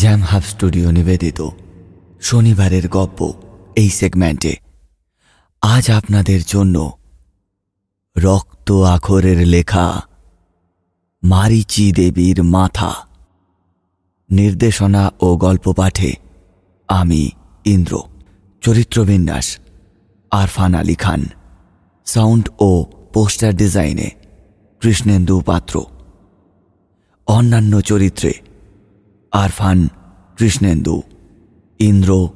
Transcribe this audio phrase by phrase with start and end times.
[0.00, 1.48] Jam Hub Studio নিবেদিত
[2.20, 3.32] শনিবারের গপ্প
[3.76, 4.56] এই সেগমেন্টে
[5.62, 6.98] আজ আপনাদের জন্য
[8.16, 10.02] রক্ত আখরের লেখা
[11.22, 12.94] মারিচি দেবীর মাথা।
[14.30, 16.16] নির্দেশনা ও গল্প পাঠে
[16.88, 17.30] আমি
[17.64, 18.02] ইন্দ্র।
[18.60, 19.58] চরিত্রবিন্যাস
[20.30, 21.26] আরফান আলী খান।
[22.04, 24.10] সাউন্ড ও পোস্টার ডিজাইনে
[24.80, 25.84] কৃষ্ণেন্দু পাত্র।
[27.26, 28.32] অন্যান্য চরিত্রে
[29.32, 29.88] আরফান,
[30.36, 31.02] কৃষ্ণেন্দু,
[31.78, 32.28] ইন্দ্র,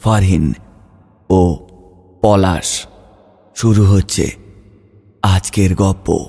[0.00, 0.52] ফারহিন
[1.30, 1.56] ও
[2.22, 2.86] পলাশ।
[3.54, 4.34] শুরু হচ্ছে
[5.22, 6.26] আজকের গপ্প।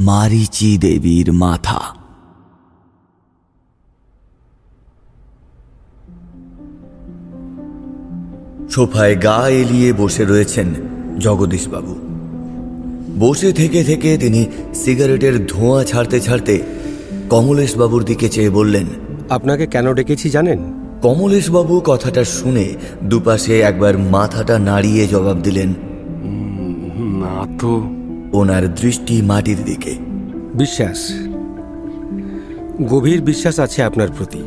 [0.00, 1.80] মারিচি দেবীর মাথা।
[8.70, 10.74] সোফায় গা এলিয়ে বসে রয়েছেন
[11.18, 11.94] জগদীশবাবু।
[13.20, 16.81] বসে থেকে থেকে তিনি সিগারেটের ধোঁয়া ছাড়তে ছাড়তে
[17.32, 18.84] কমলেশবাবুর দিকে চেয়ে বললেন
[19.30, 20.58] আপনাকে কেন ডেকেছি জানেন?
[21.02, 25.68] কমলেশবাবু কথাটা শুনে দুপাশে একবার মাথাটা নাড়িয়ে জবাব দিলেন
[27.18, 27.82] না তো।
[28.32, 29.94] ওনার দৃষ্টি মাটির দিকে।
[30.54, 31.12] বিশ্বাস।
[32.82, 34.42] গভীর বিশ্বাস আছে আপনার প্রতি।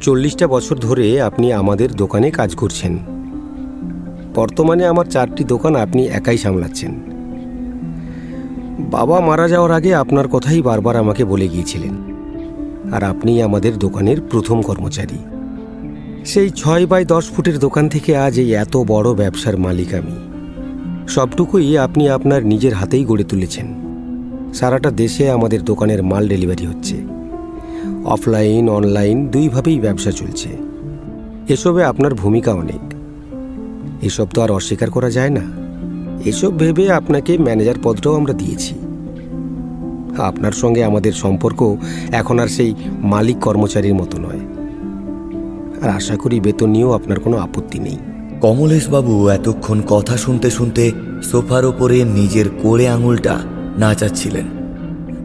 [0.00, 2.98] চল্লিশটা বছর ধরে আপনি আমাদের দোকানে কাজ করছেন।
[4.34, 7.15] বর্তমানে আমার চারটি দোকান আপনি একাই সামলাচ্ছেন।
[8.78, 12.16] বাবা মারা যাওয়ার আগে আপনার কথাই বারবার আমাকে বলে গিয়েছিলেন।
[12.92, 15.18] আর আপনি আমাদের দোকানের প্রথম কর্মচারী।
[16.24, 20.16] সেই ছয় বাই দশ ফুটের দোকান থেকে আজ এই এত বড় ব্যবসার মালিক আমি।
[21.08, 23.74] সবটুকুই আপনি আপনার নিজের হাতেই গড়ে তুলেছেন।
[24.54, 26.96] সারাটা দেশে আমাদের দোকানের মাল ডেলিভারি হচ্ছে।
[28.04, 30.48] অফলাইন, অনলাইন দুইভাবেই ব্যবসা চলছে।
[31.48, 32.94] এসবে আপনার ভূমিকা অনেক।
[34.02, 35.65] এসব তো আর অস্বীকার করা যায় না।
[36.24, 38.74] এসব ভেবে আপনাকে ম্যানেজার পদটাও আমরা দিয়েছি।
[40.18, 41.76] আপনার সঙ্গে আমাদের সম্পর্ক
[42.12, 44.40] এখন আর সেই মালিক কর্মচারীর মতো নয়।
[45.82, 47.96] আর আশা করি বেতন নিয়েও আপনার কোনো আপত্তি নেই।
[48.40, 53.38] কমলেশবাবু এতক্ষণ কথা শুনতে শুনতে সোফার ওপরে নিজের কোড়ে আঙুলটা
[53.78, 54.44] নাচাচ্ছিলেন।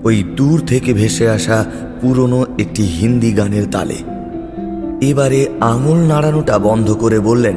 [0.03, 1.65] ওই দূর থেকে ভেসে আসা
[2.01, 3.95] পুরনো একটি হিন্দি গানের তালে।
[5.01, 7.55] এবারে আঙুল নাড়ানোটা বন্ধ করে বললেন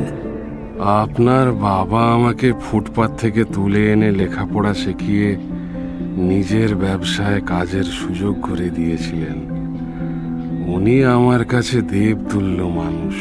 [0.80, 5.36] আপনার বাবা আমাকে ফুটপাত থেকে তুলে এনে লেখাপড়া শিখিয়ে
[6.16, 9.50] নিজের ব্যবসায় কাজের সুযোগ করে দিয়েছিলেন।
[10.66, 13.14] উনি আমার কাছে দেবতুল্য মানুষ।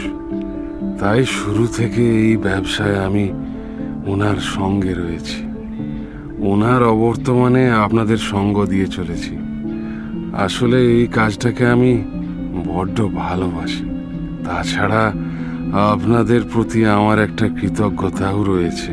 [1.02, 3.32] তাই শুরু থেকে এই ব্যবসায় আমি
[4.06, 5.44] ওনার সঙ্গে রয়েছি।
[6.40, 9.38] ওনার অবর্তমানে আপনাদের সঙ্গ দিয়ে চলেছি।
[10.34, 12.04] আসলে এই কাজটাকে আমি
[12.66, 13.86] বড্ড ভালোবাসি।
[14.46, 15.14] তাছাড়া
[15.74, 18.92] আপনাদের প্রতি আমার একটা কৃতজ্ঞতাও রয়েছে।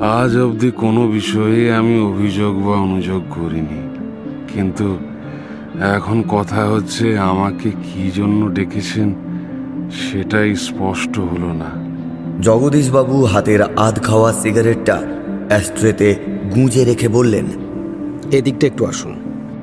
[0.00, 3.98] আজ অবধি কোনো বিষয়ে আমি অভিযোগ বা অনুযোগ করিনি।
[4.54, 4.98] কিন্তু
[5.80, 9.14] এখন কথা হচ্ছে আমাকে কি জন্য ডেকেছেন
[9.92, 11.70] সেটাই স্পষ্ট হলো না।
[12.40, 15.02] জগদীশবাবু হাতের আধ খাওয়া সিগারেটটা
[15.48, 16.14] অ্যাস্ট্রেতে
[16.54, 17.44] গুঁজে রেখে বললেন
[18.32, 19.14] এদিকটা একটু আসুন।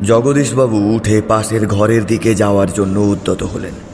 [0.04, 3.91] জগদীশবাবু উঠে পাশের ঘরের দিকে যাওয়ার জন্য উদ্যত হলেন।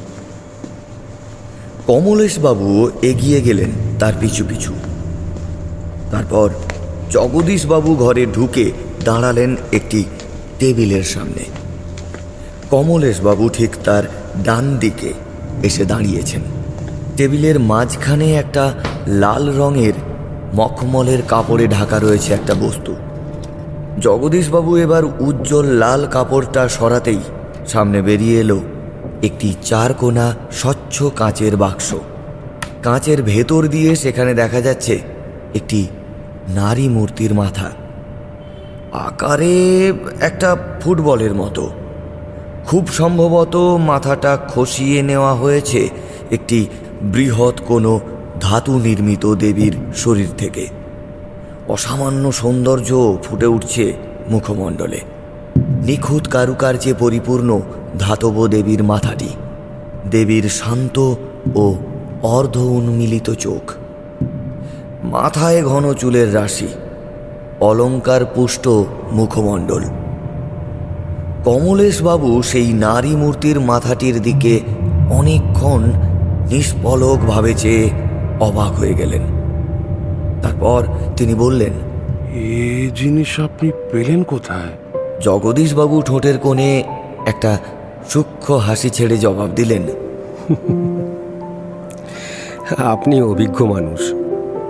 [1.88, 4.74] কমলেশবাবু এগিয়ে গেলেন তার পিছু পিছু।
[6.12, 6.50] তারপর
[7.12, 8.72] জগদীশবাবু ঘরে ঢুকে
[9.06, 10.04] দাঁড়ালেন একটি
[10.60, 11.44] টেবিলের সামনে।
[12.70, 14.04] কমলেশবাবু ঠিক তার
[14.44, 15.14] ডান দিকে
[15.64, 16.42] এসে দাঁড়িয়েছেন।
[17.18, 18.74] টেবিলের মাঝখানে একটা
[19.08, 19.94] লাল রঙের
[20.56, 22.96] মখমলের কাপড়ে ঢাকা রয়েছে একটা বস্তু।
[24.00, 27.20] জগদীশবাবু এবার উজ্জ্বল লাল কাপড়টা সরাতেই
[27.68, 28.60] সামনে বেরিয়ে এলো।
[29.24, 31.96] একটি চার কোনা স্বচ্ছ কাঁচের বাক্স।
[32.84, 35.00] কাঁচের ভেতর দিয়ে সেখানে দেখা যাচ্ছে
[35.56, 35.88] একটি
[36.50, 37.72] নারী মূর্তির মাথা।
[38.94, 41.70] আকারে একটা ফুটবলের মতো।
[42.66, 45.90] খুব সম্ভবত মাথাটা খসিয়ে নেওয়া হয়েছে
[46.32, 46.68] একটি
[47.02, 48.00] বৃহৎ কোনো
[48.40, 50.68] ধাতু নির্মিত দেবীর শরীর থেকে।
[51.68, 53.94] অসামান্য সৌন্দর্য ফুটে উঠছে
[54.30, 55.02] মুখমণ্ডলে।
[55.86, 57.60] নিখুঁত কারুকার্যে পরিপূর্ণ
[58.00, 59.30] ধাতব দেবীর মাথাটি,
[60.12, 61.14] দেবীর শান্ত
[61.56, 61.76] ও
[62.24, 63.72] অর্ধ উন্মিলিত চোখ।
[65.04, 66.68] মাথায় ঘন চুলের রাশি
[67.60, 68.68] অলংকার পুষ্ট
[69.12, 69.84] মুখমণ্ডল।
[71.46, 74.60] কমলেশবাবু সেই নারী মূর্তির মাথাটির দিকে
[75.10, 75.84] অনেকক্ষণ
[76.50, 77.90] নিষ্পলকভাবে চেয়ে
[78.40, 79.22] অবাক হয়ে গেলেন।
[80.42, 80.84] তারপর
[81.18, 81.74] তিনি বললেন,
[82.34, 84.87] এ জিনিস আপনি পেলেন কোথায়?
[85.22, 86.84] জগদীশবাবু ঠোঁটের কোণে
[87.26, 87.58] একটা
[88.10, 89.82] সূক্ষ্ম হাসি ছেড়ে জবাব দিলেন।
[92.78, 94.14] আপনি অভিজ্ঞ মানুষ।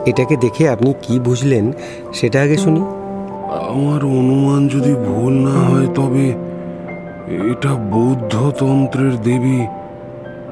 [0.05, 1.71] এটাকে দেখে আপনি কি বুঝলেন
[2.13, 2.79] সেটা আগে শুনি।
[3.49, 6.25] আমার অনুমান যদি ভুল না হয় তবে
[7.51, 9.59] এটা বৌদ্ধ তন্ত্রের দেবী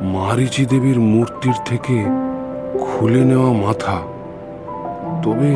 [0.02, 2.06] মারিচি দেবীর মূর্তির থেকে
[2.82, 3.98] খুলে নেওয়া মাথা।
[5.24, 5.52] তবে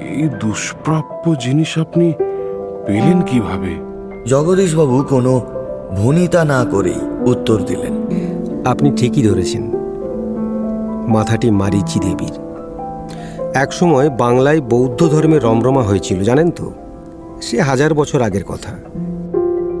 [0.00, 2.12] এই দুষ্প্রাপ্য জিনিস আপনি
[2.86, 3.76] পেলেন কীভাবে?
[4.26, 5.40] জগদীশবাবু কোনো
[5.96, 7.94] ভনিতা না করেই উত্তর দিলেন।
[8.66, 9.70] আপনি ঠিকই ধরেছেন।
[11.08, 12.32] মাথাটি মারিচি দেবীর
[13.54, 16.72] একসময় বাংলায় বৌদ্ধ ধর্মের রমরমা হয়েছিল জানেন তো?
[17.42, 18.72] সে হাজার বছর আগের কথা।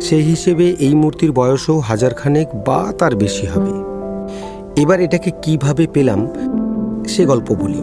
[0.00, 3.72] সেই হিসেবে এই মূর্তির বয়সও হাজারখানেক বা তার বেশি হবে।
[4.82, 6.28] এবার এটাকে কীভাবে পেলাম
[7.08, 7.82] সে গল্প বলি।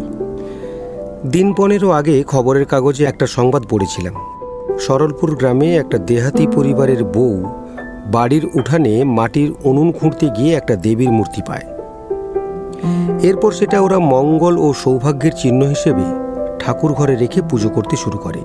[1.31, 4.40] দিন পনেরো আগে খবরের কাগজে একটা সংবাদ পড়েছিলাম।
[4.81, 7.45] সরলপুর গ্রামে একটা দেহাতি পরিবারের বউ
[8.07, 11.67] বাড়ির উঠানে মাটির উনুন খুঁড়তে গিয়ে একটা দেবীর মূর্তি পায়।
[13.23, 16.03] এরপর সেটা ওরা মঙ্গল ও সৌভাগ্যের চিহ্ন হিসেবে
[16.59, 18.39] ঠাকুর ঘরে রেখে পুজো করতে শুরু করে।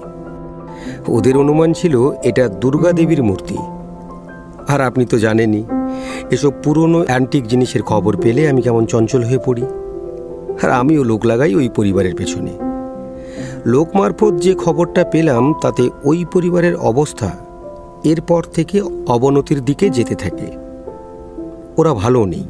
[1.08, 3.56] ওদের অনুমান ছিল, এটা দুর্গা দেবীর মূর্তি।
[4.68, 5.64] আর আপনি তো জানেনই,
[6.30, 9.62] এসব পুরনো অ্যান্টিক জিনিসের খবর পেলে আমি কেমন চঞ্চল হয়ে পড়ি।
[10.62, 12.65] আর আমিও লোক লাগাই ওই পরিবারের পেছনে।
[13.66, 17.30] লোক মারফত যে খবরটা পেলাম, তাতে ওই পরিবারের অবস্থা
[18.04, 20.46] এরপর থেকে অবনতির দিকে যেতে থাকে।
[21.76, 22.44] ওরা ভালো নেই।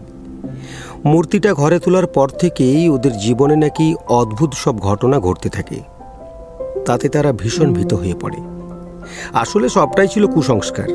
[1.04, 5.80] মূর্তিটা ঘরে তোলার পর থেকেই ওদের জীবনে নাকি অদ্ভুত সব ঘটনা ঘটতে থাকে।
[6.86, 8.36] তাতে তারা ভীষণ ভীত হয়ে পড়ে।
[9.34, 10.88] আসলে সবটাই ছিল কুসংস্কার।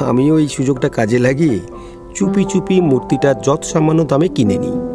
[0.00, 1.60] আমিও এই সুযোগটা কাজে লাগিয়ে
[2.14, 4.94] চুপি চুপি মূর্তিটা যৎ সামান্য দামে কিনে নিই।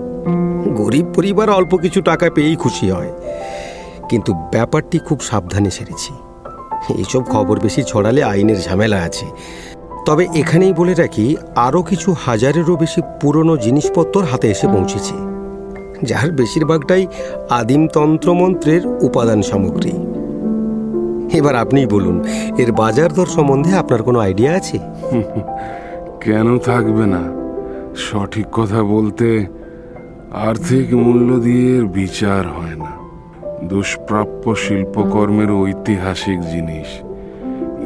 [0.74, 3.12] গরিব পরিবার অল্প কিছু টাকা পেয়েই খুশি হয়।
[4.10, 6.14] কিন্তু ব্যাপারটি খুব সাবধানে সেরেছি।
[6.98, 9.28] এইসব খবর বেশি ছড়ালে আইনের ঝামেলা আছে।
[10.06, 15.16] তবে এখানেই বলে রাখি, আরও কিছু হাজারেরও বেশি পুরনো জিনিসপত্র হাতে এসে পৌঁছেছে,
[16.04, 17.08] যার বেশিরভাগটাই
[17.50, 19.94] আদিম তন্ত্রমন্ত্রের উপাদান সামগ্রী।
[21.38, 22.18] এবার আপনিই বলুন,
[22.58, 24.78] এর বাজার দর সম্বন্ধে আপনার কোনো আইডিয়া আছে?
[26.22, 27.24] কেন থাকবে না?
[27.96, 29.28] সঠিক কথা বলতে
[30.48, 32.99] আর্থিক মূল্য দিয়ে বিচার হয় না।
[33.64, 36.88] দুষ্প্রাপ্য শিল্পকর্মের ঐতিহাসিক জিনিস।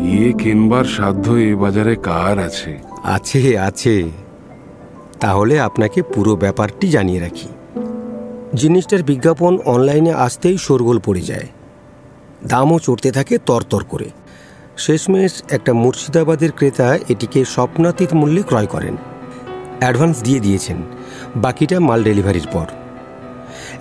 [0.01, 2.77] ইয়ে কিনবার সাধ্য এ বাজারে কার আছে?
[3.03, 4.09] আছে আছে।
[5.19, 7.47] তাহলে আপনাকে পুরো ব্যাপারটি জানিয়ে রাখি।
[8.55, 11.47] জিনিসটার বিজ্ঞাপন অনলাইনে আসতেই শোরগোল পড়ে যায়।
[12.47, 14.09] দামও চড়তে থাকে তরতর করে।
[14.77, 18.95] শেষমেশ একটা মুর্শিদাবাদের ক্রেতা এটিকে স্বপ্নাতীত মূল্যে ক্রয় করেন।
[19.79, 20.77] অ্যাডভান্স দিয়ে দিয়েছেন।
[21.35, 22.65] বাকিটা মাল ডেলিভারির পর।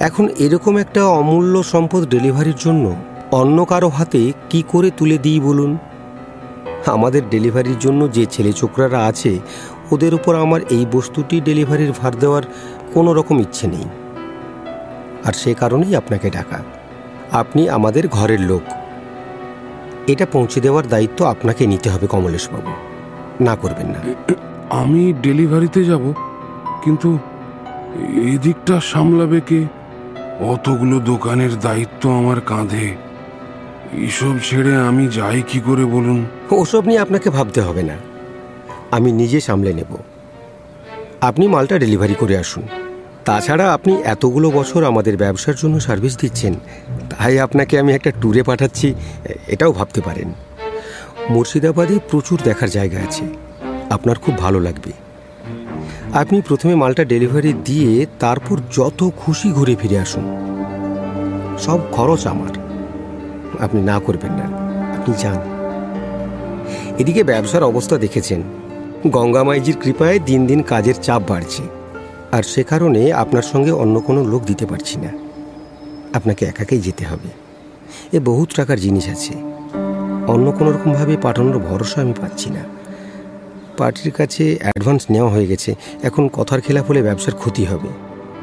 [0.03, 2.97] এখন এরকম একটা অমূল্য সম্পদ ডেলিভারির জন্য
[3.31, 5.79] অন্য কারও হাতে কি করে তুলে দিই বলুন?
[6.87, 9.39] আমাদের ডেলিভারির জন্য যে ছেলে ছোকরারা আছে,
[9.91, 12.43] ওদের উপর আমার এই বস্তুটি ডেলিভারির ভার দেওয়ার
[12.95, 13.87] কোনো রকম ইচ্ছে নেই।
[15.25, 16.59] আর সে কারণেই আপনাকে ডাকা।
[17.33, 18.63] আপনি আমাদের ঘরের লোক।
[20.07, 22.73] এটা পৌঁছে দেওয়ার দায়িত্ব আপনাকে নিতে হবে কমলেশবাবু।
[23.45, 24.01] না করবেন না।
[24.71, 26.13] আমি ডেলিভারিতে যাব,
[26.85, 27.19] কিন্তু
[28.35, 29.82] এদিকটা সামলাবে কে?
[30.43, 32.95] অতগুলো দোকানের দায়িত্ব আমার কাঁধে?
[33.93, 36.27] এসব ছেড়ে আমি যাই কি করে বলুন?
[36.51, 37.97] ওসব নিয়ে আপনাকে ভাবতে হবে না।
[38.91, 39.97] আমি নিজে সামলে নেব।
[41.21, 42.63] আপনি মালটা ডেলিভারি করে আসুন।
[43.25, 46.55] তাছাড়া আপনি এতগুলো বছর আমাদের ব্যবসার জন্য সার্ভিস দিচ্ছেন,
[47.11, 48.95] তাই আপনাকে আমি একটা ট্যুরে পাঠাচ্ছি,
[49.47, 50.33] এটাও ভাবতে পারেন।
[51.31, 53.25] মুর্শিদাবাদে প্রচুর দেখার জায়গা আছে।
[53.91, 54.93] আপনার খুব ভালো লাগবে।
[56.13, 60.25] আপনি প্রথমে মালটা ডেলিভারি দিয়ে তারপর যত খুশি ঘুরে ফিরে আসুন।
[61.59, 62.49] সব খরচ আমার।
[63.61, 64.45] আপনি না করবেন না।
[64.95, 65.37] আপনি যান।
[66.99, 68.43] এদিকে ব্যবসার অবস্থা দেখেছেন।
[69.07, 71.63] গঙ্গামাইজির কৃপায় দিন দিন কাজের চাপ বাড়ছে।
[72.33, 75.09] আর সে কারণে আপনার সঙ্গে অন্য কোনো লোক দিতে পারছি না।
[76.15, 77.29] আপনাকে একাকেই যেতে হবে।
[78.17, 79.35] এ বহুত টাকার জিনিস আছে।
[80.29, 82.72] অন্য কোনো রকমভাবে পাঠানোর ভরসা আমি পাচ্ছি না।
[83.77, 87.89] পার্টির কাছে অ্যাডভান্স নেওয়া হয়ে গেছে। এখন কথার খেলাফ হলে ব্যবসার ক্ষতি হবে।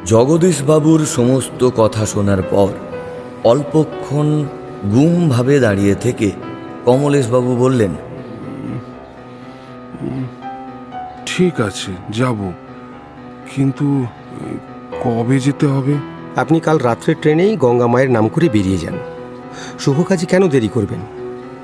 [0.06, 2.68] জগদীশবাবুর সমস্ত কথা শোনার পর
[3.44, 4.44] অল্পক্ষণ
[4.92, 6.30] গুমভাবে দাঁড়িয়ে থেকে
[6.84, 7.90] কমলেশবাবু বললেন
[11.26, 12.52] ঠিক আছে যাব।
[13.54, 14.06] কিন্তু
[15.04, 15.94] কবে যেতে হবে?
[16.36, 18.96] আপনি কাল রাত্রে ট্রেনেই গঙ্গা মায়ের নাম করে বেরিয়ে যান।
[19.78, 21.00] শুভ কাজে কেন দেরি করবেন?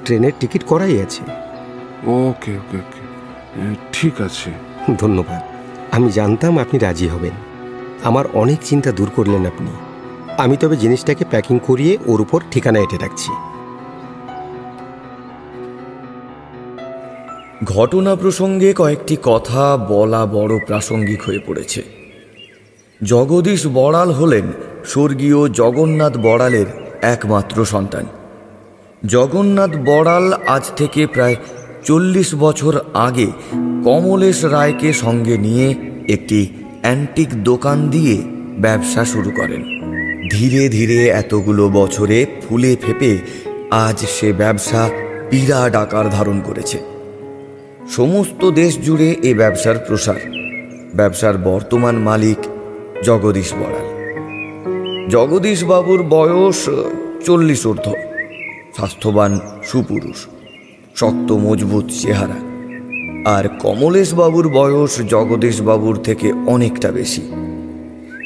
[0.04, 1.23] ট্রেনের টিকিট করাই আছে।
[2.06, 3.05] ওকে ওকে ওকে।
[3.92, 4.50] ঠিক আছে।
[4.98, 5.42] ধন্যবাদ।
[5.92, 7.32] আমি জানতাম আপনি রাজি হবেন।
[8.02, 9.70] আমার অনেক চিন্তা দূর করলেন আপনি।
[10.38, 13.32] আমি তবে জিনিসটাকে প্যাকিং করিয়ে ওর উপর ঠিকানা এঁটে রাখছি।
[17.64, 21.82] ঘটনা প্রসঙ্গে কয়েকটি কথা বলা বড় প্রাসঙ্গিক হয়ে পড়েছে।
[23.02, 24.52] জগদীশ বড়াল হলেন
[24.84, 26.66] স্বর্গীয় জগন্নাথ বড়ালের
[27.02, 28.06] একমাত্র সন্তান।
[29.06, 31.36] জগন্নাথ বড়াল আজ থেকে প্রায়
[31.87, 33.26] চল্লিশ বছর আগে
[33.85, 35.75] কমলেশ রায়কে সঙ্গে নিয়ে
[36.09, 36.47] একটি
[36.81, 38.23] অ্যান্টিক দোকান দিয়ে
[38.59, 39.62] ব্যবসা শুরু করেন।
[40.31, 43.19] ধীরে ধীরে এতগুলো বছরে ফুলে ফেপে
[43.71, 44.90] আজ সে ব্যবসা
[45.31, 46.78] বিরাট আকার ধারণ করেছে।
[47.88, 50.21] সমস্ত দেশ জুড়ে এ ব্যবসার প্রসার।
[50.95, 52.38] ব্যবসার বর্তমান মালিক
[53.05, 53.87] জগদীশ বড়াল।
[55.09, 56.71] জগদীশ বাবুর বয়স
[57.26, 57.93] চল্লিশ ঊর্ধ্ব।
[58.75, 60.26] স্বাস্থ্যবান সুপুরুষ।
[60.96, 62.34] শক্ত, মজবুত চেহারা।
[63.30, 67.22] আর কমলেশ বাবুর বয়স জগদীশ বাবুর থেকে অনেকটা বেশি।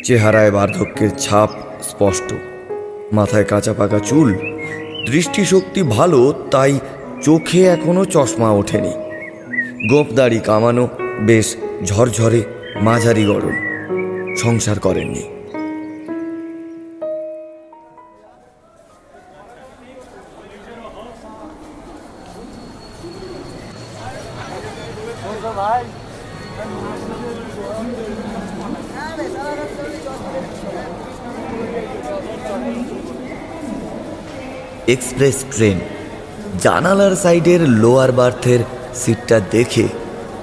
[0.04, 1.50] চেহারায় বার্ধক্যের ছাপ
[1.82, 2.32] স্পষ্ট।
[3.12, 4.34] মাথায় কাঁচা পাকা চুল।
[5.06, 6.78] দৃষ্টিশক্তি ভালো, তাই
[7.22, 8.92] চোখে এখনও চশমা ওঠেনি।
[9.88, 10.88] গোপদাড়ি কামানো,
[11.20, 12.42] বেশ ঝরঝরে
[12.80, 13.52] মাঝারি গরম
[14.36, 15.39] সংসার করেননি।
[34.94, 35.78] Express train.
[36.62, 38.61] জানালার সাইডের লোয়ার বার্থের
[38.94, 39.87] সিটটা দেখে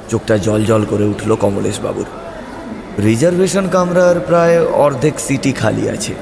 [0.10, 2.06] চোখটা জল জল করে উঠল কমলেশ বাবুর
[3.04, 6.14] রিজার্ভেশন কামরার প্রায় অর্ধেক সিটই খালি আছে।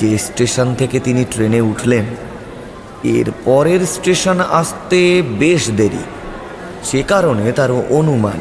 [0.00, 2.04] যে স্টেশন থেকে তিনি ট্রেনে উঠলেন,
[3.04, 6.04] এর পরের স্টেশন আসতে বেশ দেরি।
[6.84, 8.40] সে কারণে তার অনুমান,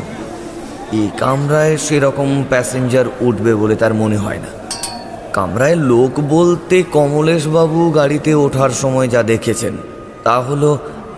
[0.93, 4.64] এই কামরায় সেরকম প্যাসেঞ্জার উঠবে বলে তার মনে হয় না।
[5.35, 9.73] কামরায় লোক বলতে কমলেশবাবু গাড়িতে ওঠার সময় যা দেখেছেন,
[10.23, 10.71] তা হলো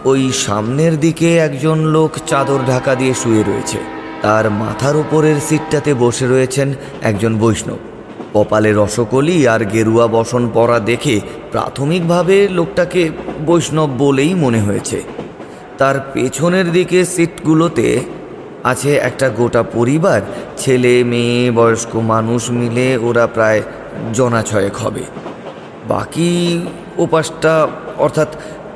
[0.05, 3.79] ওই সামনের দিকে একজন লোক চাদর ঢাকা দিয়ে শুয়ে রয়েছে।
[4.21, 6.67] তার মাথার ওপরের সিটটাতে বসে রয়েছেন
[7.01, 7.79] একজন বৈষ্ণব।
[8.33, 11.15] কপালে রসকলি আর গেরুয়া বসন পরা দেখে
[11.51, 13.03] প্রাথমিকভাবে লোকটাকে
[13.45, 14.97] বৈষ্ণব বলেই মনে হয়েছে।
[15.77, 17.87] তার পেছনের দিকে সিটগুলোতে
[18.71, 20.21] আছে একটা গোটা পরিবার,
[20.57, 23.61] ছেলে, মেয়ে, বয়স্ক মানুষ মিলে ওরা প্রায়
[24.13, 25.03] জনা ছয়েক হবে।
[25.87, 26.61] বাকি
[26.97, 28.27] ওপাশটা, অর্থাৎ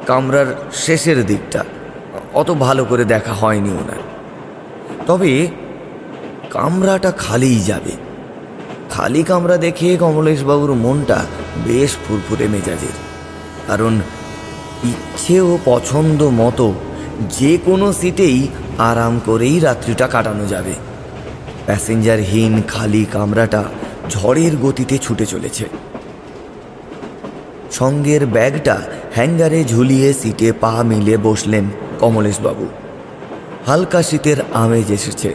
[0.07, 1.63] কামরার শেষের দিকটা,
[2.33, 3.99] অত ভালো করে দেখা হয়নি ওনার।
[5.07, 5.47] তবে
[6.49, 7.91] কামরাটা খালিই যাবে।
[8.89, 11.25] খালি কামরা দেখে কমলেশবাবুর মনটা
[11.65, 13.11] বেশ ফুরফুরে মেজাজের।
[13.67, 13.99] কারণ
[14.83, 16.73] ইচ্ছে ও পছন্দ মতো
[17.29, 18.47] যে কোনো সিটেই
[18.77, 20.73] আরাম করেই রাত্রিটা কাটানো যাবে।
[21.65, 23.63] প্যাসেঞ্জারহীন খালি কামরাটা
[24.11, 25.65] ঝড়ের গতিতে ছুটে চলেছে।
[27.71, 28.75] সঙ্গের ব্যাগটা
[29.15, 31.65] হ্যাঙ্গারে ঝুলিয়ে সিটে পা মিলে বসলেন
[31.99, 32.67] কমলেশবাবু।
[33.67, 35.29] হালকা শীতের আমেজ এসেছে।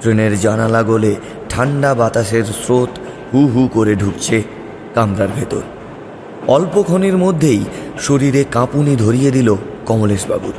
[0.00, 1.12] ট্রেনের জানালা গলে
[1.48, 2.92] ঠান্ডা বাতাসের স্রোত
[3.34, 4.36] হু হু করে ঢুকছে
[4.94, 5.64] কামরার ভেতর।
[6.46, 7.62] অল্পক্ষণের মধ্যেই
[8.00, 9.48] শরীরে কাঁপুনি ধরিয়ে দিল
[9.86, 10.56] কমলেশবাবুর।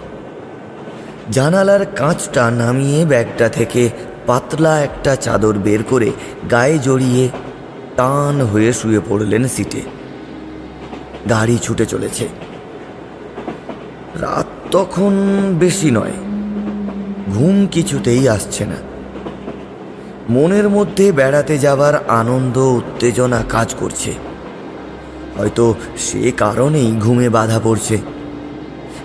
[1.32, 3.82] জানালার কাঁচটা নামিয়ে ব্যাগটা থেকে
[4.28, 6.12] পাতলা একটা চাদর বের করে
[6.52, 7.30] গায়ে জড়িয়ে
[7.96, 9.82] টান হয়ে শুয়ে পড়লেন সিটে।
[11.30, 12.28] গাড়ি ছুটে চলেছে।
[14.16, 15.14] রাত তখন
[15.60, 16.12] বেশি নয়।
[17.34, 18.76] ঘুম কিছুতেই আসছে না।
[20.30, 24.14] মনের মধ্যে বেড়াতে যাবার আনন্দ, উত্তেজনা কাজ করছে।
[25.38, 27.98] হয়তো সে কারণেই ঘুমে বাধা পড়ছে।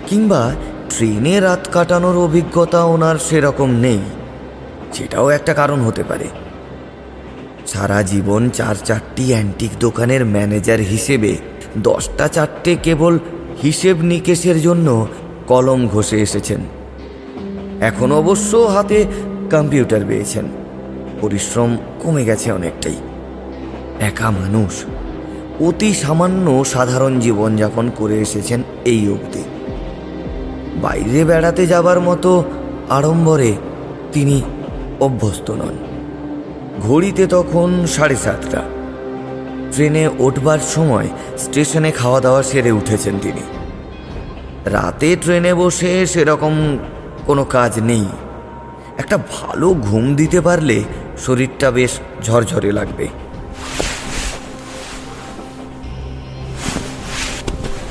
[0.07, 0.51] কিংবা
[0.89, 3.99] ট্রেনে রাত কাটানোর অভিজ্ঞতা ওনার সেরকম নেই।
[4.93, 6.25] সেটাও একটা কারণ হতে পারে।
[7.67, 11.37] সারা জীবন চার চারটি অ্যান্টিক দোকানের ম্যানেজার হিসেবে
[11.77, 13.19] দশটা চারটে কেবল
[13.63, 15.07] হিসেব নিকেশের জন্য
[15.47, 16.59] কলম ঘষে এসেছেন।
[17.81, 19.05] এখন অবশ্য হাতে
[19.51, 20.45] কম্পিউটার পেয়েছেন।
[21.21, 22.95] পরিশ্রম কমে গেছে অনেকটাই।
[23.99, 24.83] একা মানুষ।
[25.59, 29.43] অতি সামান্য সাধারণ জীবনযাপন করে এসেছেন এই অবধি।
[30.81, 32.43] বাইরে বেড়াতে যাবার মতো
[32.89, 33.53] আড়ম্বরে
[34.13, 34.41] তিনি
[34.99, 35.77] অভ্যস্ত নন।
[36.81, 38.63] ঘড়িতে তখন সাড়ে সাতটা।
[39.71, 43.41] ট্রেনে উঠবার সময় স্টেশনে খাওয়া দাওয়া সেরে উঠেছেন তিনি।
[44.65, 46.77] রাতে ট্রেনে বসে সেরকম
[47.25, 48.05] কোনো কাজ নেই।
[48.97, 50.83] একটা ভালো ঘুম দিতে পারলে
[51.17, 51.91] শরীরটা বেশ
[52.23, 53.07] ঝরঝরে লাগবে।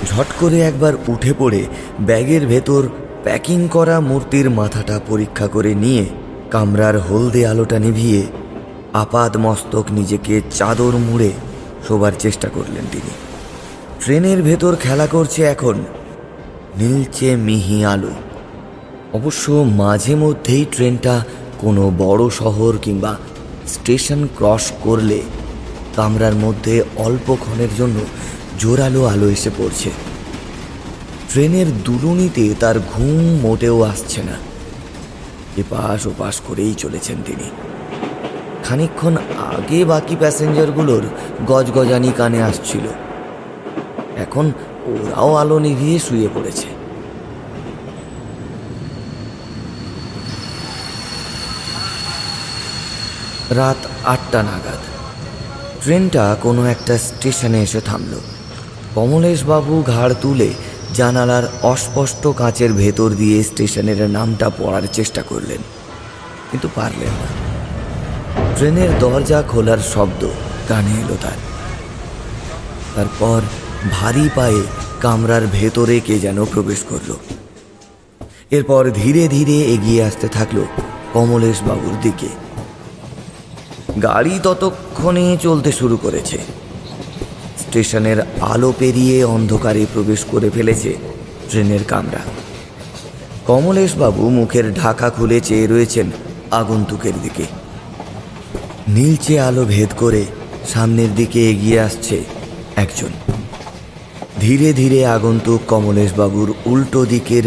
[0.06, 1.64] ঝট করে একবার উঠে পড়ে
[2.00, 2.88] ব্যাগের ভেতর
[3.22, 6.06] প্যাকিং করা মূর্তির মাথাটা পরীক্ষা করে নিয়ে
[6.50, 8.22] কামরার হলদে আলোটা নিভিয়ে
[8.92, 11.30] আপাদ মস্তক নিজেকে চাদর মুড়ে
[11.88, 13.10] শোবার চেষ্টা করলেন তিনি।
[14.04, 15.76] ট্রেনের ভেতর খেলা করছে এখন
[16.78, 18.10] নীলচে মিহি আলো
[19.12, 21.24] অবশ্য মাঝে মধ্যেই ট্রেনটা
[21.60, 23.16] কোনো বড় শহর কিংবা
[23.66, 25.22] স্টেশন ক্রস করলে
[25.96, 28.00] কামরার মধ্যে অল্পক্ষণের জন্য
[28.58, 29.90] জোরালো আলো এসে পড়ছে।
[31.30, 34.47] ট্রেনের দুলুনিতে তার ঘুম মোটেও আসছে না।
[35.58, 37.50] এপাশ ওপাশ করেই চলেছেন তিনি।
[38.64, 41.02] খানিকক্ষণ আগে বাকি প্যাসেঞ্জারগুলোর
[41.46, 42.86] গজগজানি কানে আসছিল।
[44.16, 44.52] এখন
[44.86, 46.68] ওরাও আলো নিভিয়ে শুয়ে পড়েছে।
[53.54, 54.82] রাত আটটা নাগাদ।
[55.82, 58.20] ট্রেনটা কোনো একটা স্টেশনে এসে থামল।
[58.94, 60.50] কমলেশবাবু ঘাড় তুলে
[60.94, 65.60] জানালার অস্পষ্ট কাঁচের ভেতর দিয়ে স্টেশনের নামটা পড়ার চেষ্টা করলেন,
[66.50, 67.28] কিন্তু পারলেন না।
[68.56, 70.22] ট্রেনের দরজা খোলার শব্দ
[70.68, 71.38] কানে এলো তার।
[72.94, 73.40] তারপর
[73.90, 74.62] ভারী পায়ে
[75.00, 77.10] কামরার ভেতরে কে যেন প্রবেশ করল।
[78.50, 80.58] এরপর ধীরে ধীরে এগিয়ে আসতে থাকল
[81.12, 82.28] কমলেশ বাবুর দিকে।
[84.02, 86.38] গাড়ি ততক্ষণে চলতে শুরু করেছে।
[87.68, 90.94] স্টেশনের আলো পেরিয়ে অন্ধকারে প্রবেশ করে ফেলেছে
[91.50, 92.22] ট্রেনের কামরা।
[93.46, 96.06] কমলেশবাবু মুখের ঢাকা খুলে চেয়ে রয়েছেন
[96.50, 97.44] আগন্তুকের দিকে।
[98.88, 100.24] নীলচে আলো ভেদ করে
[100.68, 102.16] সামনের দিকে এগিয়ে আসছে
[102.76, 103.12] একজন।
[104.40, 107.44] ধীরে ধীরে আগন্তুক কমলেশবাবুর উল্টো দিকের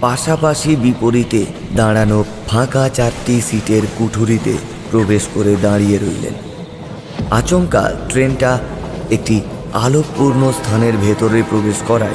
[0.00, 1.44] পাশাপাশি বিপরীতে
[1.76, 4.54] দাঁড়ানো ফাঁকা চারটি সিটের কুঠুরিতে
[4.90, 6.34] প্রবেশ করে দাঁড়িয়ে রইলেন।
[7.30, 8.58] আচমকা ট্রেনটা
[9.10, 9.40] একটি
[9.72, 12.14] আলোকপূর্ণ স্থানের ভেতরে প্রবেশ করায়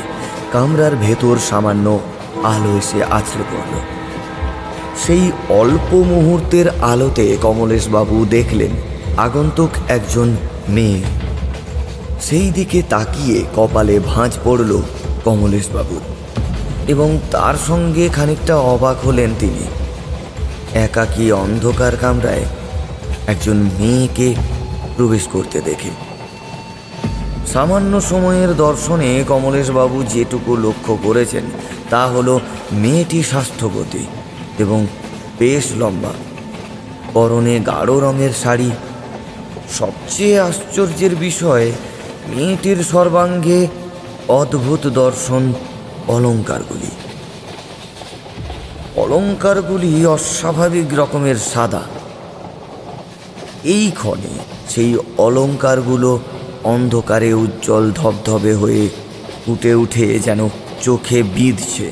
[0.51, 1.99] কামরার ভেতর সামান্য
[2.43, 3.79] আলো এসে আছড়ে পড়ল।
[5.07, 8.71] সেই অল্প মুহূর্তের আলোতে কমলেশবাবু দেখলেন
[9.17, 10.35] আগন্তুক একজন
[10.69, 11.01] মেয়ে।
[12.21, 14.81] সেই দিকে তাকিয়ে কপালে ভাঁজ পড়ল
[15.25, 16.01] কমলেশবাবুর
[16.87, 19.65] এবং তার সঙ্গে খানিকটা অবাক হলেন তিনি।
[20.73, 22.45] একাকী অন্ধকার কামরায়
[23.27, 24.35] একজন মেয়েকে
[24.97, 25.89] প্রবেশ করতে দেখে।
[27.53, 31.43] সামান্য সময়ের দর্শনে কমলেশবাবু যেটুকু লক্ষ্য করেছেন,
[31.89, 32.39] তা হলো
[32.71, 34.05] মেয়েটি স্বাস্থ্যবতী
[34.59, 34.87] এবং
[35.39, 36.13] বেশ লম্বা।
[37.13, 38.71] পরনে গাঢ় রঙের শাড়ি।
[39.79, 41.71] সবচেয়ে আশ্চর্যের বিষয়,
[42.35, 43.67] মেয়েটির সর্বাঙ্গে
[44.27, 45.53] অদ্ভুত দর্শন
[46.07, 46.91] অলঙ্কারগুলি।
[48.95, 51.81] অলঙ্কারগুলি অস্বাভাবিক রকমের সাদা।
[53.63, 54.33] এই ক্ষণে
[54.69, 56.19] সেই অলঙ্কারগুলো
[56.63, 58.89] অন্ধকারে উজ্জ্বল ধবধবে হয়ে
[59.45, 60.49] ফুটে উঠে যেন
[60.81, 61.91] চোখে বিঁধছে।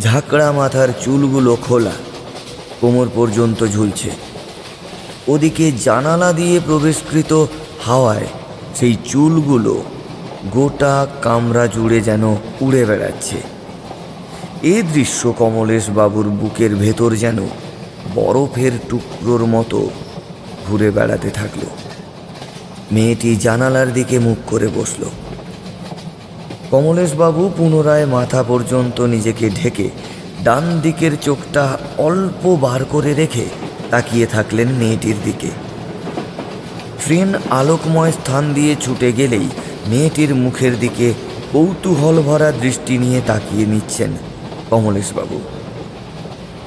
[0.00, 1.92] ঝাঁকড়া মাথার চুলগুলো খোলা,
[2.80, 4.10] কোমর পর্যন্ত ঝুলছে।
[5.28, 7.46] ওদিকে জানালা দিয়ে প্রবেশকৃত
[7.86, 8.26] হাওয়ায়
[8.74, 9.82] সেই চুলগুলো
[10.52, 13.36] গোটা কামরা জুড়ে যেন উড়ে বেড়াচ্ছে।
[14.62, 17.38] এ দৃশ্য কমলেশ বাবুর বুকের ভেতর যেন
[18.14, 19.90] বরফের টুকরোর মতো
[20.66, 21.60] ঘুরে বেড়াতে থাকল।
[22.92, 25.04] মেয়েটি জানালার দিকে মুখ করে বসল।
[26.70, 29.90] কমলেশবাবু পুনরায় মাথা পর্যন্ত নিজেকে ঢেকে
[30.44, 33.44] ডান দিকের চোখটা অল্প বার করে রেখে
[33.90, 35.48] তাকিয়ে থাকলেন মেয়েটির দিকে।
[37.04, 39.48] ট্রেন আলোকময় স্থান দিয়ে ছুটে গেলেই
[39.86, 41.14] মেয়েটির মুখের দিকে
[41.52, 44.10] কৌতূহল ভরা দৃষ্টি নিয়ে তাকিয়ে নিচ্ছেন
[44.70, 45.40] কমলেশবাবু।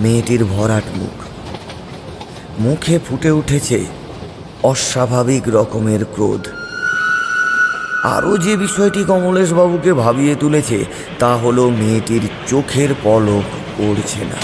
[0.01, 1.23] মেয়েটির ভরাট মুখ।
[2.59, 3.85] মুখে ফুটে উঠেছে
[4.63, 6.47] অস্বাভাবিক রকমের ক্রোধ।
[8.03, 10.85] আরও যে বিষয়টি কমলেশবাবুকে ভাবিয়ে তুলেছে,
[11.19, 13.43] তা হলো মেয়েটির চোখের পলক
[13.77, 14.35] পড়ছে না।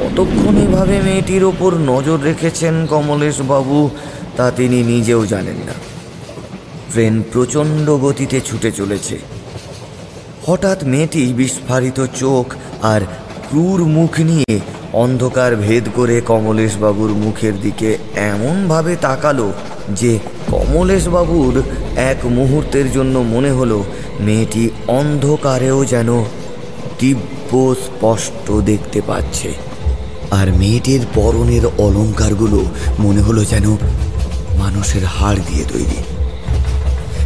[0.00, 3.90] কতক্ষণ এভাবে মেয়েটির ওপর নজর রেখেছেন কমলেশবাবু,
[4.36, 5.72] তা তিনি নিজেও জানেন না।
[6.92, 9.18] ট্রেন প্রচণ্ড গতিতে ছুটে চলেছে।
[10.46, 13.00] হঠাৎ মেয়েটি বিস্ফারিত চোখ আর
[13.50, 14.60] ক্রূর মুখ নিয়ে
[14.92, 19.52] অন্ধকার ভেদ করে কমলেশবাবুর মুখের দিকে এমনভাবে তাকালো
[19.88, 20.18] যে
[20.50, 21.62] কমলেশবাবুর
[21.96, 23.84] এক মুহূর্তের জন্য মনে হলো
[24.20, 26.24] মেয়েটি অন্ধকারেও যেন
[26.98, 29.54] দিব্য স্পষ্ট দেখতে পাচ্ছে।
[30.30, 32.64] আর মেয়েটির পরনের অলঙ্কারগুলো
[32.98, 33.76] মনে হলো যেন
[34.58, 36.02] মানুষের হাড় দিয়ে তৈরি।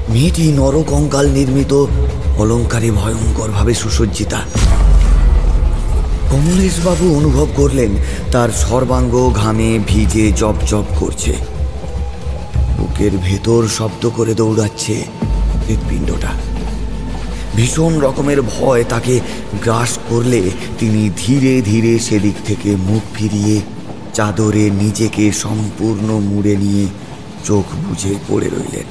[0.09, 1.87] মেয়েটি নরকঙ্কাল নির্মিত,
[2.38, 4.40] অলঙ্কারে ভয়ঙ্করভাবে সুসজ্জিতা।
[6.35, 7.90] কমলেশবাবু অনুভব করলেন,
[8.33, 11.35] তার সর্বাঙ্গ ঘামে ভিজে জপ জপ করছে।
[12.79, 15.05] বুকের ভেতর শব্দ করে দৌড়াচ্ছে
[15.68, 16.29] হৃৎপিণ্ডটা।
[17.57, 19.20] ভীষণ রকমের ভয় তাকে
[19.62, 23.61] গ্রাস করলে তিনি ধীরে ধীরে সেদিক থেকে মুখ ফিরিয়ে
[24.14, 26.87] চাদরে নিজেকে সম্পূর্ণ মুড়ে নিয়ে
[27.44, 28.88] চোখ বুঝে পড়ে রইলেন।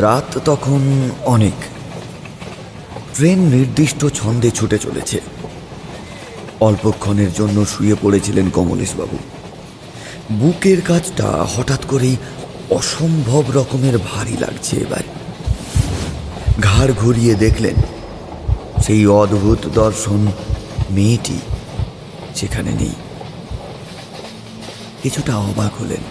[0.00, 1.75] রাত তখন অনেক।
[3.16, 5.20] ট্রেন নির্দিষ্ট ছন্দে ছুটে চলেছে।
[6.60, 9.18] অল্পক্ষণের জন্য শুয়ে পড়েছিলেন কমলেশবাবু।
[10.32, 12.16] বুকের কাজটা হঠাৎ করেই
[12.70, 15.02] অসম্ভব রকমের ভারী লাগছে এবার।
[16.62, 17.74] ঘাড় ঘুরিয়ে দেখলেন,
[18.82, 20.26] সেই অদ্ভুত দর্শন
[20.90, 21.38] মেয়েটি
[22.34, 22.94] সেখানে নেই।
[25.02, 26.02] কিছুটা অবাক হলেন।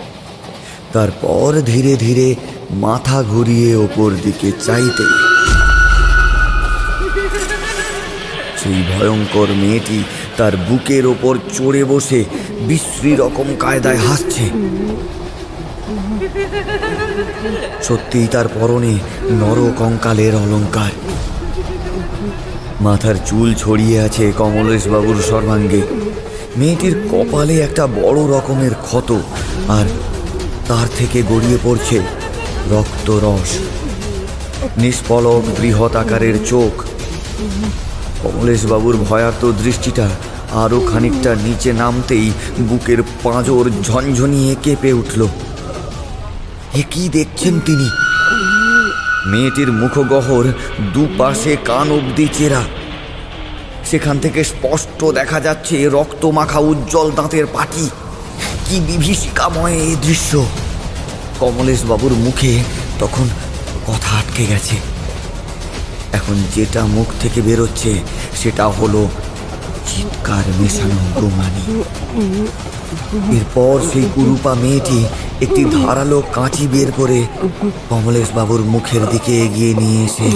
[0.94, 2.36] তারপর ধীরে ধীরে
[2.72, 5.25] মাথা ঘুরিয়ে ওপর দিকে চাইতে
[8.66, 10.00] সেই ভয়ঙ্কর মেয়েটি
[10.38, 12.20] তার বুকের ওপর চড়ে বসে
[12.68, 14.46] বিশ্রী রকম কায়দায় হাসছে।
[17.84, 18.94] সত্যিই তার পরনে
[19.42, 20.94] নর কঙ্কালের অলঙ্কার।
[22.82, 25.82] মাথার চুল ছড়িয়ে আছে কমলেশবাবুর সর্বাঙ্গে।
[26.58, 29.10] মেয়েটির কপালে একটা বড় রকমের ক্ষত,
[29.78, 29.86] আর
[30.68, 31.98] তার থেকে গড়িয়ে পড়ছে
[32.72, 33.52] রক্তরস
[34.78, 36.74] নিষ্পলক বৃহৎ আকারের চোখ।
[38.26, 40.10] কমলেশবাবুর ভয়ার্ত দৃষ্টিটা
[40.52, 45.28] আরও খানিকটা নিচে নামতেই বুকের পাঁজর ঝনঝনিয়ে কেঁপে উঠল।
[46.74, 47.90] এ কি দেখছেন তিনি?
[49.26, 50.46] মেয়েটির মুখগহর
[50.94, 52.62] দুপাশে কান অব্দি চেরা।
[53.86, 57.90] সেখান থেকে স্পষ্ট দেখা যাচ্ছে রক্ত মাখা উজ্জ্বল দাঁতের পাটি।
[58.70, 60.46] কি বিভীষিকাময় এই দৃশ্য।
[61.40, 62.64] কমলেশবাবুর মুখে
[63.00, 63.28] তখন
[63.88, 64.95] কথা আটকে গেছে।
[66.16, 67.92] এখন যেটা মুখ থেকে বেরোচ্ছে,
[68.36, 69.02] সেটা হলো
[69.88, 71.64] চিৎকার মেশানো গোমানি
[73.38, 75.00] এরপর সেই কুরুপা মেয়েটি
[75.42, 77.20] একটি ধারালো কাঁচি বের করে
[77.90, 80.30] কমলেশ বাবুর মুখের দিকে এগিয়ে নিয়ে এসে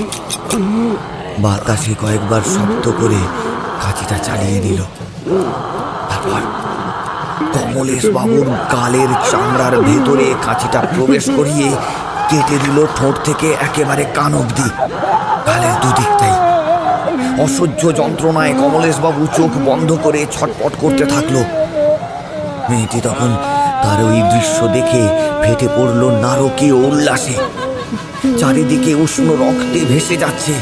[1.39, 3.21] বাতাসে কয়েকবার শব্দ করে
[3.81, 4.79] কাঁচিটা চালিয়ে দিল
[6.09, 6.41] তারপর
[7.53, 11.67] কমলেশ বাবুর গালের চামড়ার ভেতরে কাঁচিটা প্রবেশ করিয়ে
[12.29, 14.67] কেটে দিল ঠোঁট থেকে একেবারে কান অব্দি
[15.49, 16.35] গালের দুদিকটাই
[17.45, 21.35] অসহ্য যন্ত্রণায় কমলেশবাবু চোখ বন্ধ করে ছটপট করতে থাকল।
[22.69, 23.31] মেয়েটি তখন
[23.83, 25.03] তার ওই দৃশ্য দেখে
[25.43, 27.35] ফেটে পড়ল নারকীয় উল্লাসে।
[28.39, 30.53] চারিদিকে উষ্ণ রক্তে ভেসে যাচ্ছে।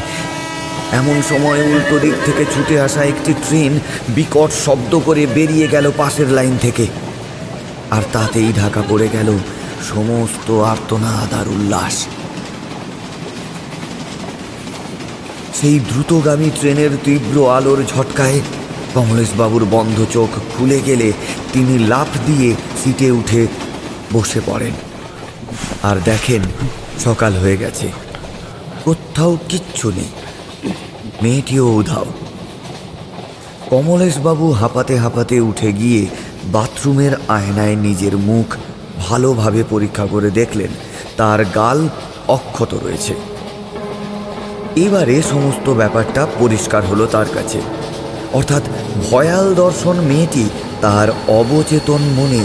[1.00, 3.72] এমন সময় উল্টো দিক থেকে ছুটে আসা একটি ট্রেন
[4.16, 6.86] বিকট শব্দ করে বেরিয়ে গেল পাশের লাইন থেকে।
[7.90, 9.28] আর তাতেই ঢাকা পড়ে গেল
[9.92, 11.96] সমস্ত আর্তনাদ আর উল্লাস।
[15.60, 18.40] সেই দ্রুতগামী ট্রেনের তীব্র আলোর ঝটকায়
[18.94, 21.12] কমলেশবাবুর বন্ধ চোখ খুলে গেলে
[21.52, 23.46] তিনি লাফ দিয়ে সিটে উঠে
[24.12, 24.72] বসে পড়েন।
[25.82, 26.42] আর দেখেন,
[27.04, 27.92] সকাল হয়ে গেছে।
[28.84, 30.08] কোথাও কিচ্ছু নেই।
[31.22, 32.06] মেয়েটিও উধাও।
[33.70, 36.06] কমলেশবাবু হাঁপাতে হাঁপাতে উঠে গিয়ে
[36.44, 38.56] বাথরুমের আয়নায় নিজের মুখ
[38.98, 40.70] ভালোভাবে পরীক্ষা করে দেখলেন,
[41.16, 41.88] তার গাল
[42.28, 43.37] অক্ষত রয়েছে।
[44.84, 47.60] এবারে সমস্ত ব্যাপারটা পরিষ্কার হলো তার কাছে।
[48.32, 48.62] অর্থাৎ
[49.10, 50.44] ভয়াল দর্শন মেয়েটি
[50.80, 52.42] তার অবচেতন মনে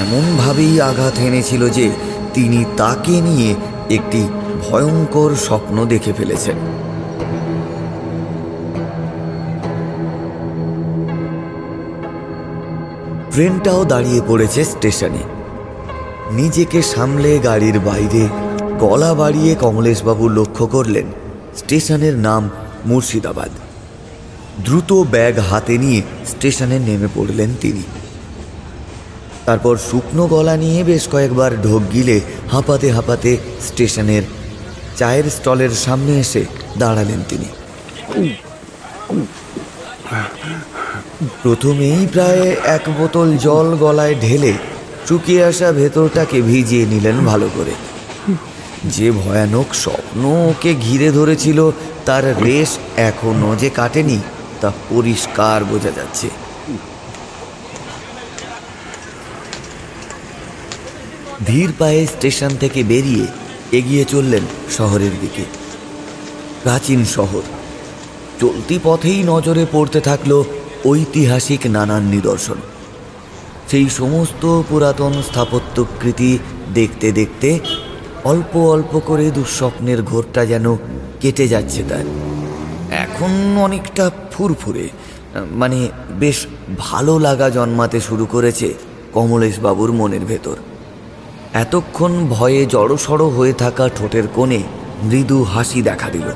[0.00, 1.86] এমনভাবেই আঘাত এনেছিল যে
[2.34, 3.50] তিনি তাকে নিয়ে
[3.90, 4.22] একটি
[4.64, 6.58] ভয়ঙ্কর স্বপ্ন দেখে ফেলেছেন।
[13.32, 15.22] ট্রেনটাও দাঁড়িয়ে পড়েছে স্টেশনে।
[16.30, 18.22] নিজেকে সামলে গাড়ির বাইরে
[18.78, 21.06] গলা বাড়িয়ে কমলেশবাবু লক্ষ্য করলেন।
[21.56, 22.42] স্টেশনের নাম
[22.86, 23.50] মুর্শিদাবাদ।
[24.64, 27.84] দ্রুত ব্যাগ হাতে নিয়ে স্টেশনে নেমে পড়লেন তিনি।
[29.44, 32.16] তারপর শুকনো গলা নিয়ে বেশ কয়েকবার ঢোক গিলে
[32.52, 33.30] হাঁপাতে হাঁপাতে
[33.68, 34.24] স্টেশনের
[34.96, 36.42] চায়ের স্টলের সামনে এসে
[36.78, 37.48] দাঁড়ালেন তিনি।
[41.42, 42.44] প্রথমেই প্রায়
[42.76, 44.52] এক বোতল জল গলায় ঢেলে
[45.06, 47.74] চুকিয়ে আসা ভেতরটাকে ভিজিয়ে নিলেন ভালো করে।
[48.84, 51.70] যে ভয়ানক স্বপ্ন ওকে ঘিরে ধরেছিল,
[52.04, 54.18] তার রেশ এখনও যে কাটেনি,
[54.60, 56.28] তা পরিষ্কার বোঝা যাচ্ছে।
[61.46, 63.26] ধীর পায়ে স্টেশন থেকে বেরিয়ে
[63.72, 64.42] এগিয়ে চললেন
[64.76, 65.44] শহরের দিকে।
[66.62, 67.42] প্রাচীন শহর।
[68.40, 70.44] চলতি পথেই নজরে পড়তে থাকল
[70.86, 72.54] ঐতিহাসিক নানান নিদর্শন।
[73.70, 76.38] সেই সমস্ত পুরাতন স্থাপত্যকৃতি
[76.74, 77.58] দেখতে দেখতে
[78.24, 80.66] অল্প অল্প করে দুঃস্বপ্নের ঘোরটা যেন
[81.20, 82.06] কেটে যাচ্ছে তার।
[83.04, 83.32] এখন
[83.66, 84.88] অনেকটা ফুরফুরে
[85.50, 85.78] মানে
[86.22, 86.38] বেশ
[86.78, 88.68] ভালো লাগা জন্মাতে শুরু করেছে
[89.12, 90.56] কমলেশ বাবুর মনের ভেতর।
[91.54, 94.60] এতক্ষণ ভয়ে জড়সড় হয়ে থাকা ঠোঁটের কোণে
[95.02, 96.28] মৃদু হাসি দেখা দিল।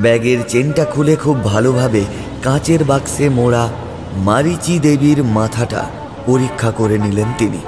[0.00, 2.02] ব্যাগের চেনটা খুলে খুব ভালোভাবে
[2.42, 3.64] কাঁচের বাক্সে মোড়া
[4.28, 5.82] মারিচি দেবীর মাথাটা
[6.26, 7.60] পরীক্ষা করে নিলেন তিনি।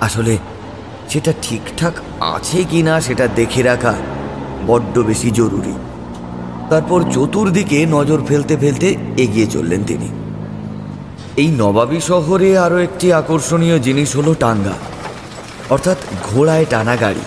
[0.00, 0.34] আসলে
[1.08, 3.94] সেটা ঠিকঠাক আছে কি না সেটা দেখে রাখা
[4.66, 5.74] বড্ড বেশি জরুরি।
[6.70, 10.08] তারপর চতুর্দিকে নজর ফেলতে ফেলতে এগিয়ে চললেন তিনি।
[11.36, 14.76] এই নবাবী শহরে আরও একটি আকর্ষণীয় জিনিস হলো টাঙ্গা,
[15.70, 17.24] অর্থাৎ ঘোড়ায় টানা গাড়ি।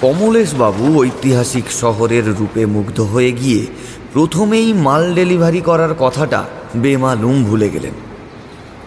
[0.00, 3.66] কমলেশবাবু ঐতিহাসিক শহরের রূপে মুগ্ধ হয়ে গিয়ে
[4.12, 6.44] প্রথমেই মাল ডেলিভারি করার কথাটা
[6.76, 7.94] বেমালুম ভুলে গেলেন।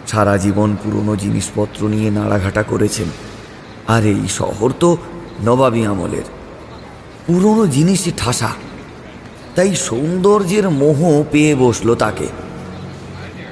[0.06, 3.08] সারা জীবন পুরনো জিনিসপত্র নিয়ে নাড়াঘাটা করেছেন।
[3.88, 4.96] আর এই শহর তো
[5.44, 6.22] নবাবী আমলের।
[7.26, 8.48] পুরনো জিনিসই ঠাসা।
[9.54, 12.26] তাই সৌন্দর্যের মোহ পেয়ে বসল তাকে।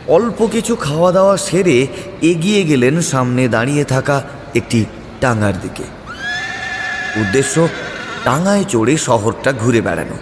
[0.08, 1.86] অল্প কিছু খাওয়া দাওয়া সেরে
[2.22, 4.22] এগিয়ে গেলেন সামনে দাঁড়িয়ে থাকা
[4.54, 4.84] একটি
[5.20, 5.82] টাঙ্গার দিকে।
[7.20, 7.68] উদ্দেশ্য
[8.24, 10.14] টাঙায় চড়ে শহরটা ঘুরে বেড়ানো।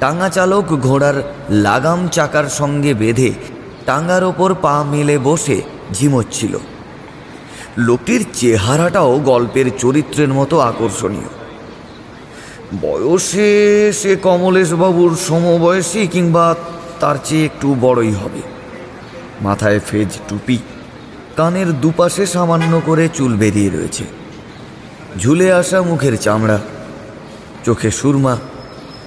[0.00, 3.32] টাঙা চালক ঘোড়ার লাগাম চাকার সঙ্গে বেঁধে
[3.86, 6.58] টাঙ্গার ওপর পা মেলে বসে ঝিমোচ্ছিল।
[7.78, 11.28] লোকটির চেহারাটাও গল্পের চরিত্রের মতো আকর্ষণীয়।
[12.80, 16.54] বয়সে সে কমলেশবাবুর সমবয়সী কিংবা
[17.00, 18.42] তার চেয়ে একটু বড়ই হবে।
[19.42, 20.58] মাথায় ফেজ টুপি,
[21.36, 24.04] কানের দুপাশে সামান্য করে চুল বেরিয়ে রয়েছে।
[25.18, 26.58] ঝুলে আসা মুখের চামড়া,
[27.64, 28.36] চোখে সুরমা,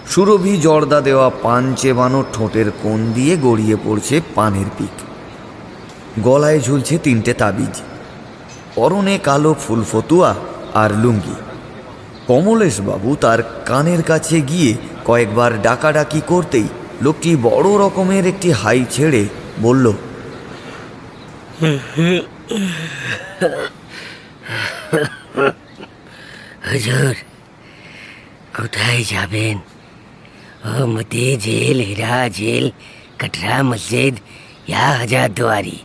[0.09, 4.95] সুরভি জর্দা দেওয়া পান চেবানো ঠোঁটের কোণ দিয়ে গড়িয়ে পড়ছে পানের পিক
[6.23, 7.81] গলায় ঝুলছে তিনটে তাবিজ।
[8.75, 10.31] পরনে কালো ফুল ফতুয়া
[10.81, 11.35] আর লুঙ্গি।
[12.27, 14.71] কমলেশবাবু তার কানের কাছে গিয়ে
[15.07, 16.67] কয়েকবার ডাকাডাকি করতেই
[17.05, 19.21] লোকটি বড় রকমের একটি হাই ছেড়ে
[19.65, 19.85] বলল,
[26.69, 27.15] হুজুর,
[28.57, 29.55] কোথায় যাবেন?
[31.45, 32.65] জেল, হীরা জেল,
[33.19, 34.15] কটরা মসজিদ,
[34.69, 35.77] ইয়া হাজার দুয়ারি।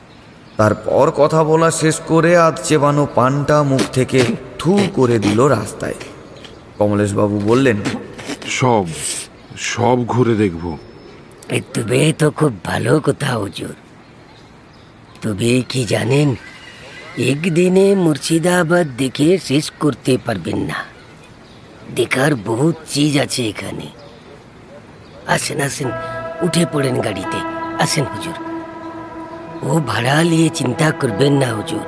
[0.59, 4.25] তারপর কথা বলা শেষ করে আধ চেবানো পানটা মুখ থেকে
[4.59, 5.95] থু করে দিল রাস্তায়।
[6.79, 7.77] কমলেশবাবু বললেন
[8.47, 8.85] সব
[9.57, 10.79] সব ঘুরে দেখব।
[11.75, 13.75] তবে তো খুব ভালো কথা হুজুর।
[15.23, 16.35] তবে কি জানেন
[17.19, 20.85] একদিনে মুর্শিদাবাদ দেখে শেষ করতে পারবেন না।
[21.97, 23.87] দেখার বহুত চিজ আছে এখানে।
[25.27, 25.91] আসেন আসেন
[26.43, 27.39] উঠে পড়েন গাড়িতে।
[27.83, 28.48] আসেন হুজুর।
[29.63, 31.87] ও ভাড়া নিয়ে চিন্তা করবেন না হুজুর।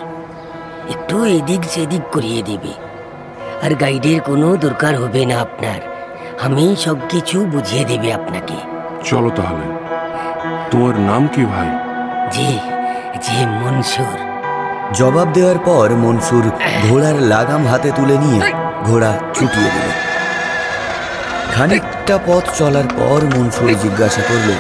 [0.91, 2.73] একটু এদিক সেদিক করিয়ে দেবে।
[3.67, 5.81] আর গাইডের কোনো দরকার হবে না আপনার।
[6.41, 8.55] আমি সব কিছু বুঝিয়ে দেবে আপনাকে।
[9.05, 9.67] চলো তাহলে।
[10.71, 11.69] তোমার নাম কি ভাই?
[12.31, 12.59] জি
[13.23, 14.19] জি মনসুর।
[14.93, 16.51] জবাব দেওয়ার পর মনসুর
[16.89, 18.53] ঘোড়ার লাগাম হাতে তুলে নিয়ে
[18.85, 19.91] ঘোড়া ছুটিয়ে দিল।
[21.55, 24.51] খানিকটা পথ চলার পর মনসুর জিজ্ঞাসা করল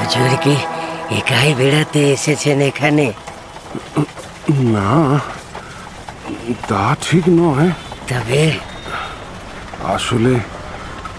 [0.00, 0.56] হুজুরকে
[1.18, 3.12] একাই বেড়াতে এসেছেন এখানে?
[4.74, 5.20] না
[6.68, 7.70] তা ঠিক নয়।
[8.08, 8.44] তবে?
[9.84, 10.32] আসলে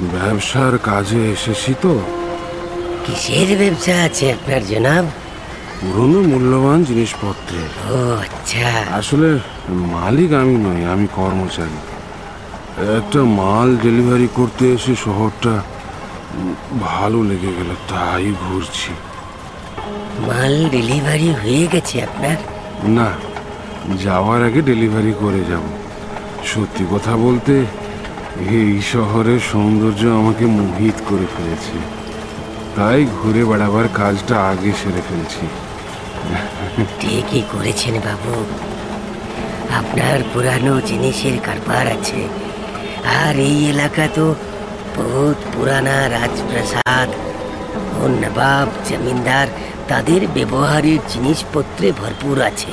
[0.01, 1.93] ব্যবসার কাজে এসেছি তো।
[3.05, 5.05] কিসের ব্যবসা আছে আপনার জনাব?
[5.81, 9.39] পুরনো মূল্যবান জিনিসপত্রের ও আচ্ছা। আসলে
[9.93, 11.79] মালিক আমি নই আমি কর্মচারী।
[12.97, 15.53] একটা মাল ডেলিভারি করতে এসে শহরটা
[16.79, 18.91] ভালো লেগে গেল তাই ঘুরছি।
[20.27, 22.37] মাল ডেলিভারি হয়ে গেছে আপনার?
[22.83, 23.09] না
[24.03, 25.63] যাওয়ার আগে ডেলিভারি করে যাব।
[26.45, 27.53] সত্যি কথা বলতে
[28.49, 31.77] এই শহরের সৌন্দর্য আমাকে মোহিত করে ফেলেছে।
[32.75, 35.45] তাই ঘুরে বেড়াবার কাজটা আগে সেরে ফেলছি।
[36.99, 38.45] ঠিকই করেছেন বাবু।
[39.79, 42.27] আপনার পুরানো জিনিসের কারবার আছে।
[43.23, 44.35] আর এই এলাকা তো
[44.95, 47.09] বহুত পুরানা রাজপ্রাসাদ
[47.99, 49.47] ও নবাব জমিনদার
[49.87, 52.71] তাদের ব্যবহারের জিনিসপত্রে ভরপুর আছে।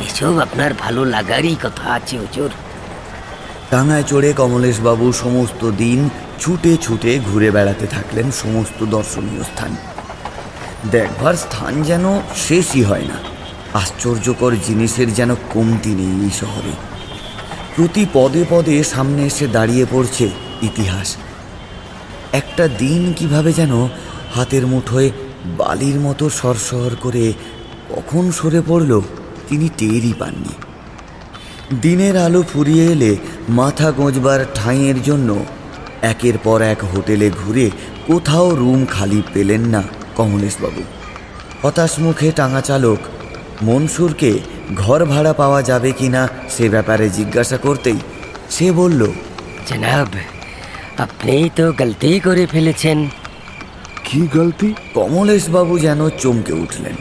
[0.00, 2.50] এসব আপনার ভালো লাগারই কথা আছে হুজুর
[3.70, 6.10] টাঙায় চড়ে কমলেশবাবু সমস্ত দিন
[6.40, 9.76] ছুটে ছুটে ঘুরে বেড়াতে থাকলেন সমস্ত দর্শনীয় স্থান।
[10.90, 13.14] দেখবার স্থান যেন শেষই হয় না।
[13.78, 16.72] আশ্চর্যকর জিনিসের যেন কমতি নেই এই শহরে।
[17.76, 20.30] প্রতি পদে পদে সামনে এসে দাঁড়িয়ে পড়ছে
[20.62, 21.16] ইতিহাস।
[22.32, 23.88] একটা দিন কীভাবে যেন
[24.34, 25.10] হাতের মুঠোয়
[25.44, 27.32] বালির মতো সরসর করে
[27.90, 29.00] কখন সরে পড়ল
[29.48, 30.54] তিনি টেরই পাননি।
[31.80, 33.16] দিনের আলো ফুরিয়ে এলে
[33.48, 35.44] মাথা গোঁজবার ঠাঁইয়ের জন্য
[36.02, 37.70] একের পর এক হোটেলে ঘুরে
[38.06, 39.82] কোথাও রুম খালি পেলেন না
[40.16, 40.82] কমলেশবাবু।
[41.62, 42.98] হতাশ মুখে টাঙা চালক,
[43.62, 44.38] মনসুরকে
[44.74, 47.98] ঘর ভাড়া পাওয়া যাবে কিনা সে ব্যাপারে জিজ্ঞাসা করতেই
[48.50, 49.06] সে বলল,
[49.66, 50.08] জনাব,
[50.98, 53.08] আপনি তো গলতি করে ফেলেছেন।
[54.14, 54.74] কি গলতি?
[54.94, 56.94] কমলেশবাবু যেন চমকে উঠলেন।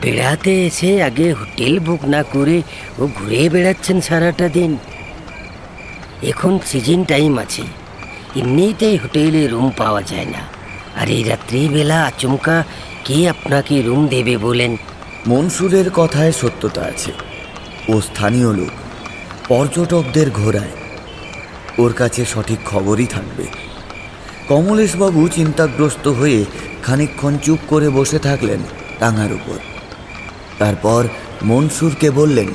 [0.00, 2.62] বেড়াতে এসে আগে হোটেল বুক না করে
[2.98, 4.78] ও ঘুরে বেড়াচ্ছেন সারাটা দিন।
[6.22, 7.62] এখন সিজন টাইম আছে।
[8.36, 10.38] এমনিতেই হোটেলে রুম পাওয়া যায় না।
[11.00, 12.64] আর এই রাত্রিবেলা আচমকা
[13.04, 14.76] কে আপনাকে রুম দেবে বলেন?
[15.26, 17.12] মনসুরের কথায় সত্যতা আছে।
[17.88, 18.70] ও স্থানীয় লোক।
[19.48, 20.70] পর্যটকদের ঘোরায়।
[21.78, 23.71] ওর কাছে সঠিক খবরই থাকবে।
[24.52, 26.44] কমলেশবাবু চিন্তাগ্রস্ত হয়ে
[26.82, 28.58] খানিকক্ষণ চুপ করে বসে থাকলেন
[28.98, 29.58] টাঙার উপর।
[30.58, 31.04] তারপর
[31.42, 32.46] মনসুরকে বললেন,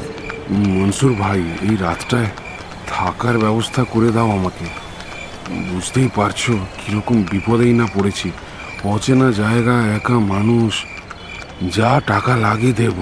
[0.50, 2.30] মনসুর ভাই, এই রাতটায়
[2.88, 4.66] থাকার ব্যবস্থা করে দাও আমাকে।
[5.70, 8.32] বুঝতেই পারছ কীরকম বিপদেই না পড়েছি।
[8.84, 10.86] অচেনা জায়গা, একা মানুষ,
[11.76, 12.98] যা টাকা লাগে দেব।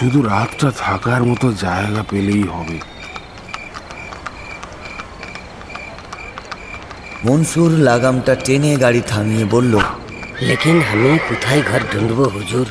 [0.00, 2.91] শুধু রাতটা থাকার মতো জায়গা পেলেই হবে।
[7.24, 9.78] মনসুর লাগামটা টেনে গাড়ি থামিয়ে বলল
[10.40, 12.66] লেকিন আমি কোথায় ঘর ঢুঁড়বো হুজুর?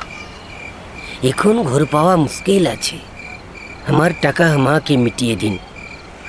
[1.23, 2.97] এখন ঘর পাওয়া মুশকিল আছে।
[3.87, 5.57] আমার টাকা আমাকে মিটিয়ে দিন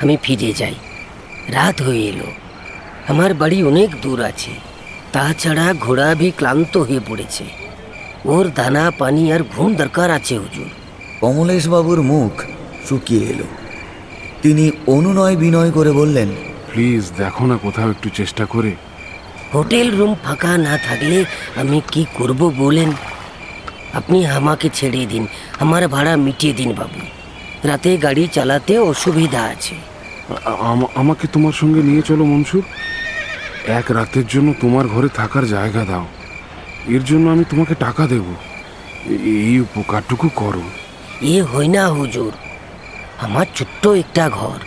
[0.02, 0.74] আমি ফিরে যাই।
[1.48, 2.24] রাত হয়ে এলো।
[3.08, 4.50] আমার বাড়ি অনেক দূর আছে।
[5.12, 7.44] তাছাড়া ঘোড়া ভি ক্লান্ত হয়ে পড়েছে।
[8.24, 10.66] ওর দানা পানি আর ঘুম দরকার আছে হুজুর।
[11.20, 12.42] কমলেশবাবুর মুখ
[12.88, 13.44] শুকিয়ে এলো।
[14.42, 16.28] তিনি অনুনয় বিনয় করে বললেন
[16.72, 18.72] প্লিজ দেখো না কোথাও একটু চেষ্টা করে।
[19.54, 21.24] হোটেল রুম ফাঁকা না থাকলে
[21.56, 22.90] আমি কি করব বলেন?
[23.92, 25.26] আপনি আমাকে ছেড়ে দিন
[25.60, 27.00] আমার ভাড়া মিটিয়ে দিন বাবু।
[27.68, 29.74] রাতে গাড়ি চালাতে অসুবিধা আছে।
[30.94, 32.62] আমাকে তোমার সঙ্গে নিয়ে চলো মনসুর।
[33.66, 36.06] এক রাতের জন্য তোমার ঘরে থাকার জায়গা দাও।
[36.88, 38.26] এর জন্য আমি তোমাকে টাকা দেব।
[39.46, 40.62] এই উপকারটুকু করো।
[41.22, 42.32] এ হয় না হুজুর।
[43.20, 44.58] আমার ছোট্ট একটা ঘর।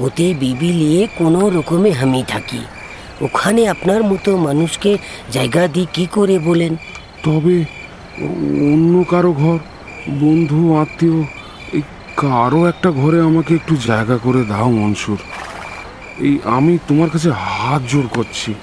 [0.00, 2.62] ওতে বিবি নিয়ে কোনো রকমে আমি থাকি।
[3.22, 4.98] ওখানে আপনার মতো মানুষকে
[5.32, 6.76] জায়গা দিই কি করে বলেন?
[7.22, 7.64] তবে
[8.72, 9.58] অন্য কারও ঘর
[10.20, 11.18] বন্ধু আত্মীয়
[11.72, 11.82] এই
[12.16, 15.18] কারও একটা ঘরে আমাকে একটু জায়গা করে দাও মনসুর।
[16.20, 18.54] এই আমি তোমার কাছে হাত জোর করছি।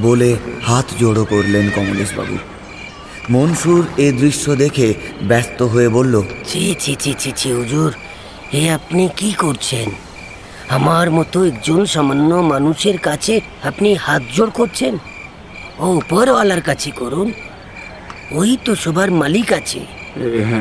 [0.00, 2.36] বলে হাত জোড়ো করলেন কমলেশবাবু।
[3.30, 7.92] মনসুর এ দৃশ্য দেখে ব্যস্ত হয়ে বলল ছি ছি ছি ছি ছি হুজুর
[8.52, 9.88] এ আপনি কি করছেন?
[10.68, 14.98] আমার মতো একজন সামান্য মানুষের কাছে আপনি হাত জোড় করছেন?
[15.78, 17.32] ও উপরওয়ালার কাছে করুন।
[18.32, 19.80] ওই তো সবার মালিক আছে।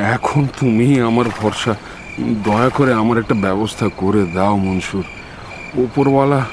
[0.01, 1.75] এখন তুমি আমার ভরসা
[2.19, 5.03] দয়া করে আমার একটা ব্যবস্থা করে দাও মনসুর।
[5.75, 6.45] উপরওয়ালা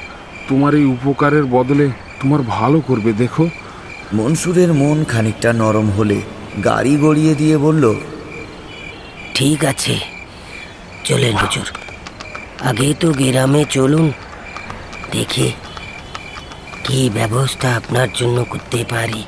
[0.49, 1.89] তোমার এই উপকারের বদলে
[2.21, 3.49] তোমার ভালো করবে দেখো।
[4.13, 6.21] মনসুরের মন খানিকটা নরম হলে
[6.63, 7.95] গাড়ি গড়িয়ে দিয়ে বলল
[9.35, 9.99] ঠিক আছে।
[11.03, 11.82] চলেন হুজুর।
[12.63, 14.11] আগে তো গ্রামে চলুন।
[15.11, 15.51] দেখি
[16.83, 19.23] কি ব্যবস্থা আপনার জন্য করতে পারি।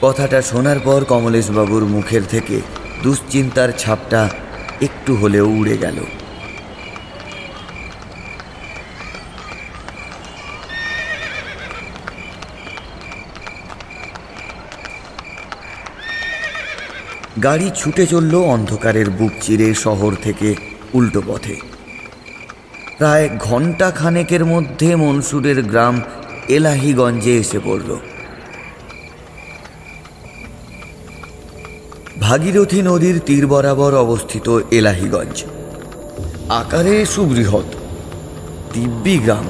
[0.00, 2.60] কথাটা শোনার পর কমলেশবাবুর মুখের থেকে
[3.02, 4.30] দুশ্চিন্তার ছাপটা
[4.80, 5.98] একটু হলেও উড়ে গেল।
[17.42, 20.54] গাড়ি ছুটে চলল অন্ধকারের বুক চিরে শহর থেকে
[20.94, 21.67] উল্টো পথে।
[22.98, 26.00] প্রায় ঘণ্টা খানেকের মধ্যে মনসুরের গ্রাম
[26.48, 27.96] এলাহিগঞ্জে এসে পড়ল।
[32.20, 35.44] ভাগীরথী নদীর তীর বরাবর অবস্থিত এলাহিগঞ্জ।
[36.48, 37.64] আকারে সুবৃহৎ,
[38.72, 39.44] দিব্যি গ্রাম।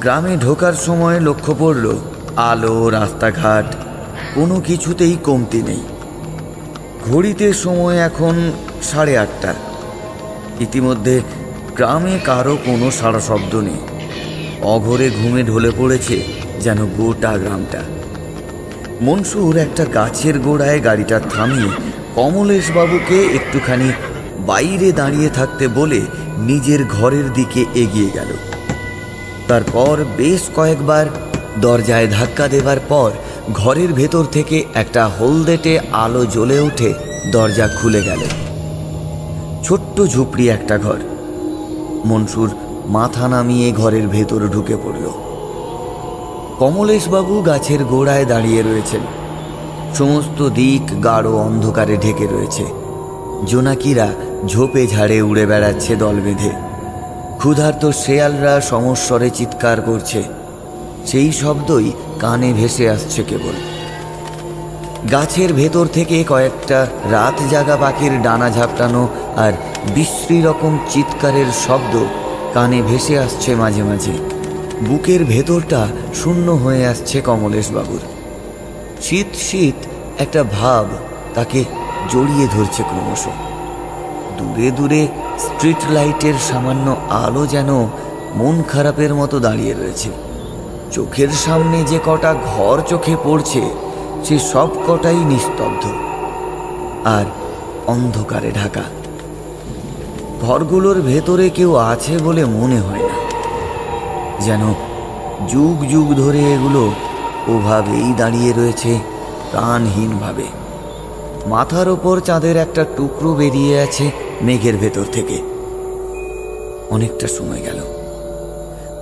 [0.00, 1.98] গ্রামে ঢোকার সময় লক্ষ্য পড়ল,
[2.36, 3.76] আলো, রাস্তাঘাট,
[4.34, 5.80] কোনো কিছুতেই কমতি নেই।
[7.04, 9.54] ঘড়িতে সময় এখন সাড়ে আটটা।
[10.60, 11.20] ইতিমধ্যে
[11.78, 13.80] গ্রামে কারও কোনো সাড়া শব্দ নেই।
[14.62, 16.22] অঘরে ঘুমে ঢলে পড়েছে
[16.60, 17.82] যেন গোটা গ্রামটা।
[19.00, 21.70] মনসুর একটা গাছের গোড়ায় গাড়িটা থামিয়ে
[22.14, 23.92] কমলেশবাবুকে একটুখানি
[24.38, 26.00] বাইরে দাঁড়িয়ে থাকতে বলে
[26.38, 28.30] নিজের ঘরের দিকে এগিয়ে গেল।
[29.48, 31.06] তারপর বেশ কয়েকবার
[31.60, 33.10] দরজায় ধাক্কা দেবার পর
[33.52, 36.94] ঘরের ভেতর থেকে একটা হলদেটে আলো জ্বলে উঠে
[37.32, 38.20] দরজা খুলে গেল।
[39.64, 40.98] ছোট্ট ঝুপড়ি একটা ঘর।
[42.04, 42.50] মনসুর
[42.86, 45.10] মাথা নামিয়ে ঘরের ভেতর ঢুকে পড়ল।
[46.58, 49.00] কমলেশবাবু গাছের গোড়ায় দাঁড়িয়ে রয়েছেন।
[49.94, 52.64] সমস্ত দিক গাঢ় অন্ধকারে ঢেকে রয়েছে।
[53.46, 54.08] জোনাকিরা
[54.46, 56.50] ঝোপে ঝাড়ে উড়ে বেড়াচ্ছে দল বেঁধে।
[57.38, 60.22] ক্ষুধার্ত শেয়ালরা সমস্বরে চিৎকার করছে।
[61.06, 63.52] সেই শব্দই কানে ভেসে আসছে কেবল।
[65.12, 69.52] গাছের ভেতর থেকে কয়েকটা রাত জাগা পাখির ডানা ঝাপটানো আর
[69.86, 72.04] বিশ্রী রকম চিৎকারের শব্দ
[72.54, 74.12] কানে ভেসে আসছে মাঝে মাঝে।
[74.88, 78.00] বুকের ভেতরটা শূন্য হয়ে আসছে কমলেশ বাবুর
[79.02, 79.74] শীত শীত
[80.20, 80.86] একটা ভাব
[81.34, 81.64] তাকে
[82.08, 83.24] জড়িয়ে ধরছে ক্রমশ।
[84.38, 85.06] দূরে দূরে
[85.38, 87.86] স্ট্রিট লাইটের সামান্য আলো যেন
[88.34, 90.10] মন খারাপের মতো দাঁড়িয়ে রয়েছে।
[90.92, 93.62] চোখের সামনে যে কটা ঘর চোখে পড়ছে,
[94.24, 95.86] সে সব কটাই নিস্তব্ধ।
[97.04, 97.24] আর
[97.86, 98.80] অন্ধকারে ঢাকা।
[100.42, 103.18] ঘরগুলোর ভেতরে কেউ আছে বলে মনে হয় না।
[104.40, 104.74] যেন
[105.48, 106.92] যুগ যুগ ধরে এগুলো
[107.48, 108.98] ওভাবেই দাঁড়িয়ে রয়েছে,
[109.50, 110.44] প্রাণহীনভাবে।
[111.46, 114.10] মাথার ওপর চাঁদের একটা টুকরো বেরিয়ে আছে
[114.42, 115.38] মেঘের ভেতর থেকে।
[116.90, 117.80] অনেকটা সময় গেল।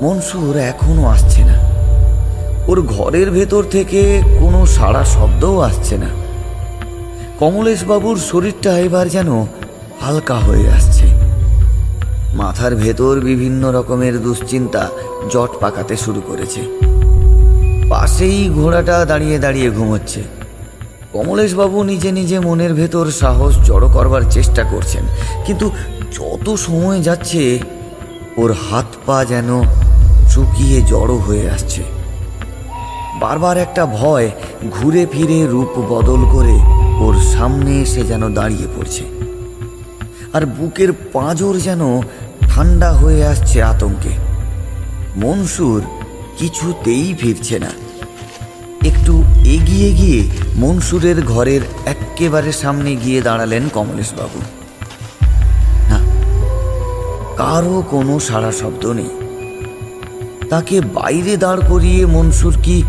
[0.03, 1.55] মনসুর এখনও আসছে না।
[2.69, 6.09] ওর ঘরের ভেতর থেকে কোনো সাড়া শব্দও আসছে না।
[7.39, 9.47] কমলেশবাবুর শরীরটা এবার যেন
[10.01, 10.96] হালকা হয়ে আসছে।
[12.41, 14.83] মাথার ভেতর বিভিন্ন রকমের দুশ্চিন্তা
[15.33, 16.61] জট পাকাতে শুরু করেছে।
[17.91, 20.23] পাশেই ঘোড়াটা দাঁড়িয়ে দাঁড়িয়ে ঘুমোচ্ছে।
[21.13, 25.05] কমলেশবাবু নিজে নিজে মনের ভেতর সাহস জড়ো করবার চেষ্টা করছেন,
[25.47, 25.67] কিন্তু
[26.13, 27.43] যত সময় যাচ্ছে,
[28.37, 29.49] ওর হাত পা যেন
[30.29, 31.83] শুকিয়ে জড়ো হয়ে আসছে।
[33.21, 34.27] বারবার একটা ভয়
[34.71, 36.57] ঘুরে ফিরে রূপ বদল করে
[37.05, 39.05] ওর সামনে এসে যেন দাঁড়িয়ে পড়ছে।
[40.37, 41.83] আর বুকের পাঁজর যেন
[42.57, 44.09] ঠান্ডা হয়ে আসছে আতঙ্কে।
[45.17, 45.83] মনসুর
[46.39, 47.71] কিছুতেই ফিরছে না।
[48.85, 54.41] একটু এগিয়ে গিয়ে মনসুরের ঘরের এক্কেবারে সামনে গিয়ে দাঁড়ালেন কমলেশবাবু।
[55.91, 55.99] না
[57.37, 59.11] কারও কোনো সাড়া শব্দ নেই।
[60.51, 62.83] তাকে বাইরে দাঁড় করিয়ে মনসুর কি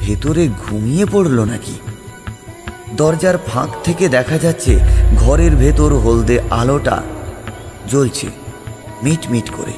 [0.00, 1.74] ভেতরে ঘুমিয়ে পড়ল নাকি?
[2.96, 4.78] দরজার ফাঁক থেকে দেখা যাচ্ছে
[5.16, 7.02] ঘরের ভেতর হলদে আলোটা
[7.90, 8.41] জ্বলছে।
[9.02, 9.72] মিট মিট করে।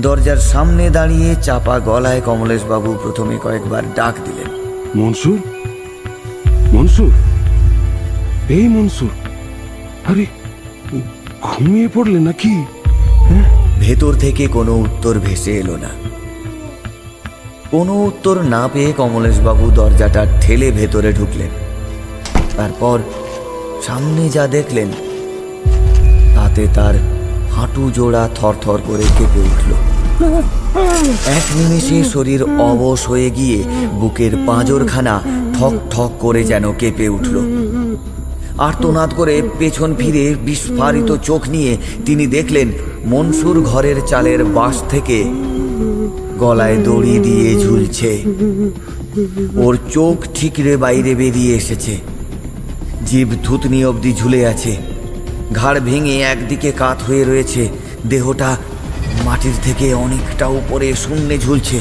[0.00, 4.50] দরজার সামনে দাঁড়িয়ে চাপা গলায় কমলেশবাবু প্রথমে কয়েকবার ডাক দিলেন।
[4.96, 5.38] মনসুর?
[6.72, 7.12] মনসুর?
[8.48, 9.08] এই মনসুর।
[10.06, 10.26] আরে
[11.42, 12.64] ঘুমিয়ে পড়লে নাকি?
[13.80, 15.88] ভেতর থেকে কোনো উত্তর ভেসে এলো না।
[17.70, 21.48] কোনো উত্তর না পেয়ে কমলেশবাবু দরজাটা ঠেলে ভেতরে ঢুকলেন।
[22.56, 22.98] তারপর
[23.82, 24.88] সামনে যা দেখলেন
[26.34, 26.94] তাতে তার
[27.56, 29.70] হাঁটু জোড়া থরথর করে কেঁপে উঠল।
[31.38, 33.64] এক নিমেষে শরীর অবশ হয়ে গিয়ে
[34.00, 35.20] বুকের পাঁজরখানা
[35.58, 37.36] ঠক ঠক করে যেন কেঁপে উঠল।
[38.58, 41.76] আর্তনাদ করে পেছন ফিরে বিস্ফারিত চোখ নিয়ে
[42.06, 42.72] তিনি দেখলেন
[43.06, 45.24] মনসুর ঘরের চালের বাঁশ থেকে
[46.38, 48.22] গলায় দড়ি দিয়ে ঝুলছে।
[49.56, 51.96] ওর চোখ ঠিকরে বাইরে বেরিয়ে এসেছে।
[53.06, 54.76] জীব থুতনি অবধি ঝুলে আছে।
[55.54, 57.68] ঘাড় ভেঙে একদিকে কাত হয়ে রয়েছে।
[58.06, 58.56] দেহটা
[59.24, 61.78] মাটির থেকে অনেকটা উপরে শূন্যে ঝুলছে।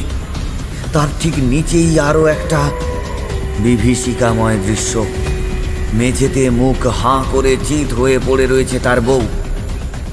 [0.93, 2.69] তার ঠিক নিচেই আরও একটা
[3.59, 5.05] বিভীষিকাময় দৃশ্য।
[5.93, 9.21] মেঝেতে মুখ হাঁ করে চিত হয়ে পড়ে রয়েছে তার বউ।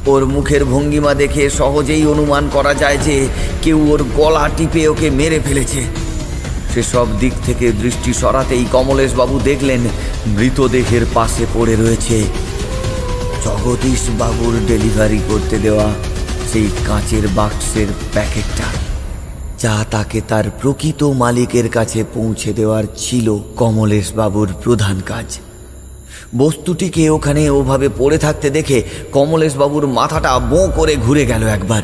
[0.06, 3.28] ওর মুখের ভঙ্গিমা দেখে সহজেই অনুমান করা যায় যে
[3.62, 5.82] কেউ ওর গলা টিপে ওকে মেরে ফেলেছে।
[6.74, 9.80] সেসব দিক থেকে দৃষ্টি সরাতেই কমলেশবাবু দেখলেন,
[10.26, 12.24] মৃতদেহের পাশে পড়ে রয়েছে
[13.46, 15.88] জগদীশ বাবুর ডেলিভারি করতে দেওয়া
[16.50, 18.68] সেই কাঁচের বাক্সের প্যাকেটটা,
[19.62, 23.26] যা তাকে তার প্রকৃত মালিকের কাছে পৌঁছে দেওয়ার ছিল
[23.56, 25.28] কমলেশ বাবুর প্রধান কাজ।
[26.36, 28.78] বস্তুটিকে ওখানে ওভাবে পড়ে থাকতে দেখে
[29.12, 31.82] কমলেশ বাবুর মাথাটা বোঁ করে ঘুরে গেল একবার।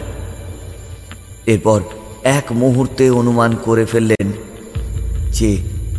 [1.47, 1.81] এরপর
[2.39, 4.27] এক মুহূর্তে অনুমান করে ফেললেন
[5.31, 5.51] যে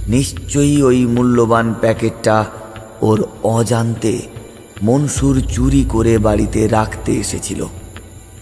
[0.07, 2.45] নিশ্চয়ই ওই মূল্যবান প্যাকেটটা
[3.01, 4.13] ওর অজান্তে
[4.83, 7.65] মনসুর চুরি করে বাড়িতে রাখতে এসেছিল।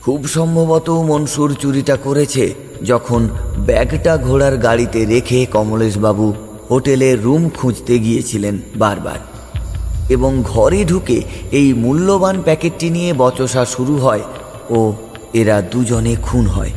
[0.02, 2.54] খুব সম্ভবত মনসুর চুরিটা করেছে
[2.86, 6.34] যখন ব্যাগটা ঘোড়ার গাড়িতে রেখে কমলেশবাবু
[6.72, 9.20] হোটেলে রুম খুঁজতে গিয়েছিলেন বারবার।
[10.10, 11.22] এবং ঘরে ঢুকে
[11.52, 14.22] এই মূল্যবান প্যাকেটটি নিয়ে বচসা শুরু হয়
[14.70, 14.94] ও
[15.34, 16.72] এরা দুজনে খুন হয়।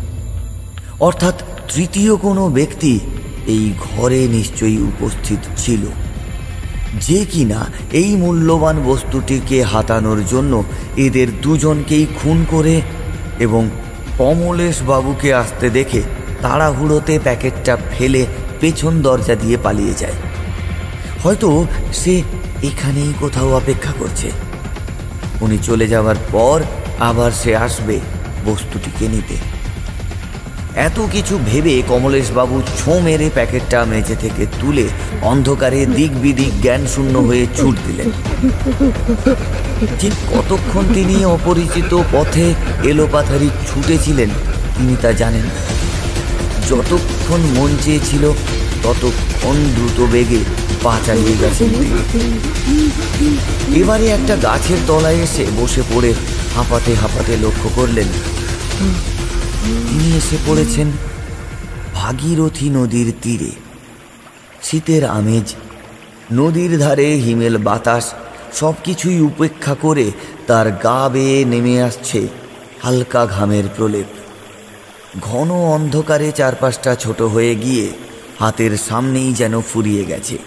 [1.00, 1.42] অর্থাৎ
[1.74, 3.00] তৃতীয় কোনো ব্যক্তি
[3.46, 5.80] এই ঘরে নিশ্চয়ই উপস্থিত ছিল।
[7.00, 10.64] যে কিনা এই মূল্যবান বস্তুটিকে হাতানোর জন্য
[10.96, 12.80] এদের দুজনকেই খুন করে
[13.38, 13.68] এবং
[14.18, 16.02] কমলেশ বাবুকে আসতে দেখে
[16.42, 18.26] তাড়াহুড়োতে প্যাকেটটা ফেলে
[18.60, 20.12] পেছন দরজা দিয়ে পালিয়ে যায়।
[21.24, 22.22] হয়তো সে
[22.62, 24.30] এখানেই কোথাও অপেক্ষা করছে।
[25.40, 26.60] উনি চলে যাওয়ার পর
[27.00, 28.00] আবার সে আসবে
[28.44, 29.53] বস্তুটিকে নিতে।
[30.76, 34.88] এত কিছু ভেবে কমলেশবাবু ছোঁ মেরে প্যাকেটটা মেঝে থেকে তুলে
[35.22, 38.10] অন্ধকারে দিক বিদিক জ্ঞান শূন্য হয়ে ছুট দিলেন
[40.00, 42.54] ঠিক কতক্ষণ তিনি অপরিচিত পথে
[42.84, 44.28] এলোপাথারি ছুটেছিলেন,
[44.78, 45.42] তিনি তা জানেন।
[46.70, 48.32] যতক্ষণ মন চেয়েছিল,
[48.82, 50.38] ততক্ষণ দ্রুত বেগে
[50.82, 51.70] পা চালিয়ে গেছেন।
[53.74, 56.14] এবারে একটা গাছের তলায় এসে বসে পড়ে
[56.56, 58.06] হাঁপাতে হাঁপাতে লক্ষ্য করলেন
[59.64, 60.88] তিনি এসে পড়েছেন
[61.94, 63.52] ভাগীরথী নদীর তীরে।
[64.62, 65.54] শীতের আমেজ,
[66.32, 68.14] নদীর ধারে হিমেল বাতাস
[68.52, 70.10] সব কিছুই উপেক্ষা করে
[70.46, 72.28] তার গা বেয়ে নেমে আসছে
[72.82, 74.06] হালকা ঘামের প্রলেপ।
[75.20, 77.86] ঘন অন্ধকারে চারপাশটা ছোট হয়ে গিয়ে
[78.38, 80.38] হাতের সামনেই যেন ফুরিয়ে গেছে।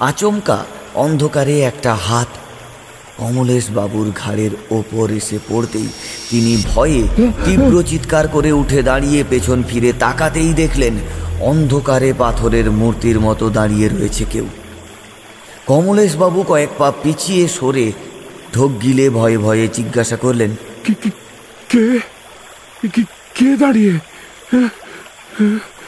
[0.00, 0.58] আচমকা
[0.94, 2.28] অন্ধকারে একটা হাত
[3.20, 5.88] কমলেশ বাবুর ঘাড়ের ওপর এসে পড়তেই
[6.30, 7.02] তিনি ভয়ে
[7.44, 10.94] তীব্র চিৎকার করে উঠে দাঁড়িয়ে পেছন ফিরে তাকাতেই দেখলেন
[11.40, 14.46] অন্ধকারে পাথরের মূর্তির মতো দাঁড়িয়ে রয়েছে কেউ।
[15.66, 17.92] কমলেশ বাবু কয়েক পা পিছিয়ে সরে
[18.54, 20.50] ঢোক গিলে ভয়ে ভয়ে জিজ্ঞাসা করলেন
[20.84, 22.00] কি কি-
[22.88, 23.02] কে?
[23.34, 23.98] কে দাঁড়িয়ে?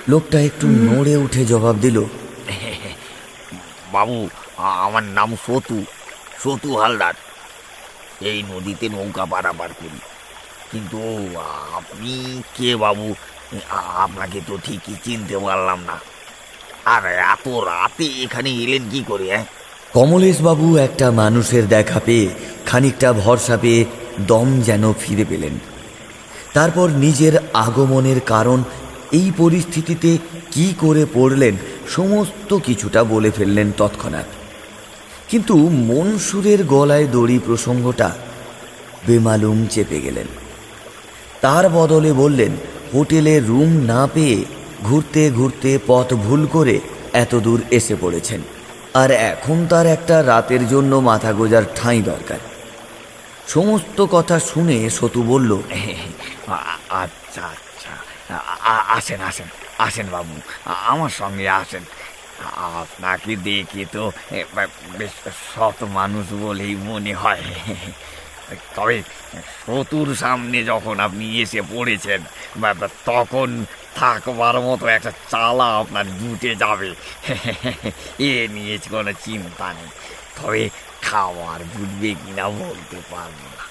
[0.09, 2.05] লোকটা একটু নড়ে উঠে জবাব দিল
[3.93, 4.29] বাবু
[4.59, 5.85] আমার নাম সতু।
[6.45, 7.15] সতু হালদার।
[8.21, 10.01] এই নদীতে নৌকা পারাপার করি।
[10.73, 11.01] কিন্তু
[11.77, 13.15] আপনি কে বাবু?
[13.97, 16.01] আপনাকে তো ঠিকই চিনতে পারলাম না।
[16.85, 19.45] আর এত রাতে এখানে এলেন কি করে হ্যাঁ?
[19.95, 22.29] কমলেশবাবু একটা মানুষের দেখা পেয়ে
[22.67, 23.85] খানিকটা ভরসা পেয়ে
[24.21, 25.59] দম যেন ফিরে পেলেন।
[26.53, 28.65] তারপর নিজের আগমনের কারণ
[29.13, 30.19] এই পরিস্থিতিতে
[30.51, 31.57] কি করে পড়লেন
[31.89, 34.27] সমস্ত কিছুটা বলে ফেললেন তৎক্ষণাৎ।
[35.33, 35.55] কিন্তু
[35.91, 38.09] মনসুরের গলায় দড়ি প্রসঙ্গটা
[39.07, 40.29] বেমালুম চেপে গেলেন।
[41.41, 42.53] তার বদলে বললেন,
[42.95, 44.45] হোটেলে রুম না পেয়ে
[44.85, 46.81] ঘুরতে ঘুরতে পথ ভুল করে
[47.13, 48.41] এত দূর এসে পড়েছেন।
[48.95, 52.41] আর এখন তার একটা রাতের জন্য মাথা গোজার ঠাঁই দরকার।
[53.49, 55.51] সমস্ত কথা শুনে সতু বলল
[57.05, 57.93] আচ্ছা আচ্ছা।
[58.97, 60.35] আসেন আসেন আসেন বাবু।
[60.93, 61.85] আমার সঙ্গে আসেন।
[62.57, 64.03] আপনাকে দেখে তো
[64.99, 65.15] বেশ
[65.55, 67.45] সৎ মানুষ বলেই মনে হয়।
[68.77, 68.99] তবে
[69.67, 72.21] শত্রুর সামনে যখন আপনি এসে পড়েছেন
[73.07, 73.49] তখন
[73.97, 76.91] থাকবার মতো একটা চালা আপনার জুটে যাবে।
[78.31, 79.91] এ নিয়ে কোনো চিন্তা নেই।
[80.37, 80.63] তবে
[81.03, 83.63] খাওয়ার জুটবে কিনা বলতে পারব না।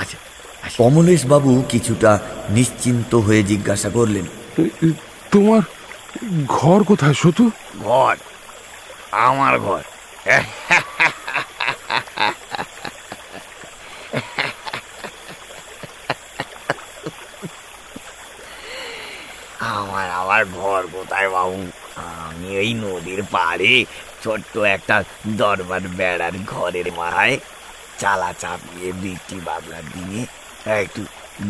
[0.00, 0.16] আচ্ছা
[0.64, 2.10] আচ্ছা। কমলেশবাবু কিছুটা
[2.48, 4.26] নিশ্চিন্ত হয়ে জিজ্ঞাসা করলেন
[5.30, 5.62] তোমার
[6.56, 7.44] ঘর কোথায় শতু
[7.88, 8.16] ঘর,
[9.26, 9.82] আমার ঘর।
[19.76, 21.60] আমার আবার ঘর কোথায়, বাবু?
[22.26, 23.72] আমি ওই নদীর পাড়ে
[24.22, 24.96] ছোট্ট একটা
[25.40, 27.34] দরবার বেড়ার ঘরের মাথায়
[28.00, 30.20] চালা চাপিয়ে বৃষ্টি বাদলার দিনে,
[30.82, 31.02] একটু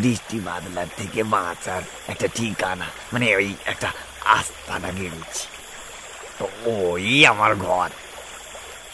[0.02, 1.82] বৃষ্টি বাদলার থেকে বাঁচার
[2.12, 3.88] একটা ঠিকানা মানে ওই একটা
[4.24, 5.46] আস্তানা গেড়েছি
[6.38, 7.90] তো ওই আমার ঘর।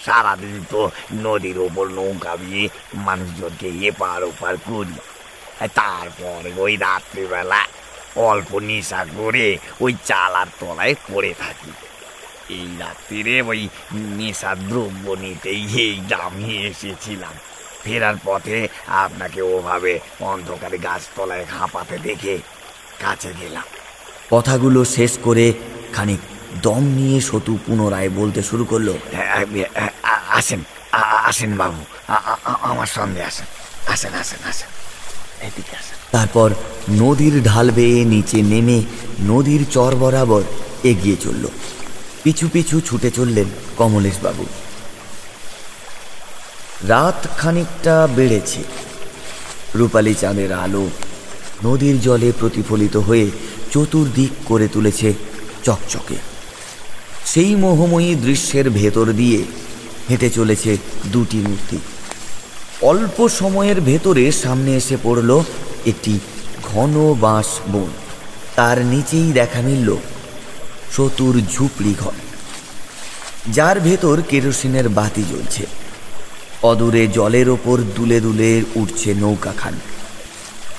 [0.04, 4.96] সারাদিন তো নদীর ওপর নৌকা দিয়ে মানুষজনকে এপার ওপার করি।
[5.74, 7.62] তারপর ওই রাত্রিবেলা
[8.16, 11.72] অল্প নেশা করে ওই চালার তলায় পড়ে থাকি।
[12.50, 17.34] এই রাত্রিরে ওই নেশার দ্রব্য নিতেই এই গ্রামে এসেছিলাম।
[17.84, 22.38] ফেরার পথে আপনাকে ওভাবে অন্ধকারে গাছতলায় হাঁপাতে দেখে
[23.00, 23.66] কাছে গেলাম।
[24.30, 25.46] কথাগুলো শেষ করে
[25.94, 26.20] খানিক
[26.62, 28.88] দম নিয়ে সতু পুনরায় বলতে শুরু করল
[30.38, 30.60] আসেন
[31.30, 31.82] আসেন বাবু
[32.70, 33.46] আমার সঙ্গে আসেন
[33.92, 34.70] আসেন আসেন আসেন,
[35.46, 36.48] এদিকে আসেন। তারপর
[37.02, 38.78] নদীর ঢাল বেয়ে নিচে নেমে
[39.30, 40.42] নদীর চর বরাবর
[40.90, 41.44] এগিয়ে চলল।
[42.22, 43.48] পিছু পিছু ছুটে চললেন
[43.78, 44.44] কমলেশবাবু।
[46.88, 48.62] রাত খানিকটা বেড়েছে।
[49.78, 50.84] রূপালী চাঁদের আলো
[51.64, 53.26] নদীর জলে প্রতিফলিত হয়ে
[53.70, 55.14] চতুর্দিক করে তুলেছে
[55.64, 56.16] চকচকে।
[57.26, 59.44] সেই মোহময়ী দৃশ্যের ভেতর দিয়ে
[60.10, 61.78] হেঁটে চলেছে দুটি মূর্তি।
[62.82, 65.42] অল্প সময়ের ভেতরে সামনে এসে পড়ল
[65.86, 66.18] একটি
[66.62, 67.90] ঘন বাঁশ বন
[68.56, 69.96] তার নিচেই দেখা মিলল
[70.96, 72.16] চতুর ঝুপড়ি ঘর।
[73.52, 75.66] যার ভেতর কেরোসিনের বাতি জ্বলছে।
[76.62, 79.74] অদূরে জলের ওপর দুলে দুলে উঠছে নৌকাখান।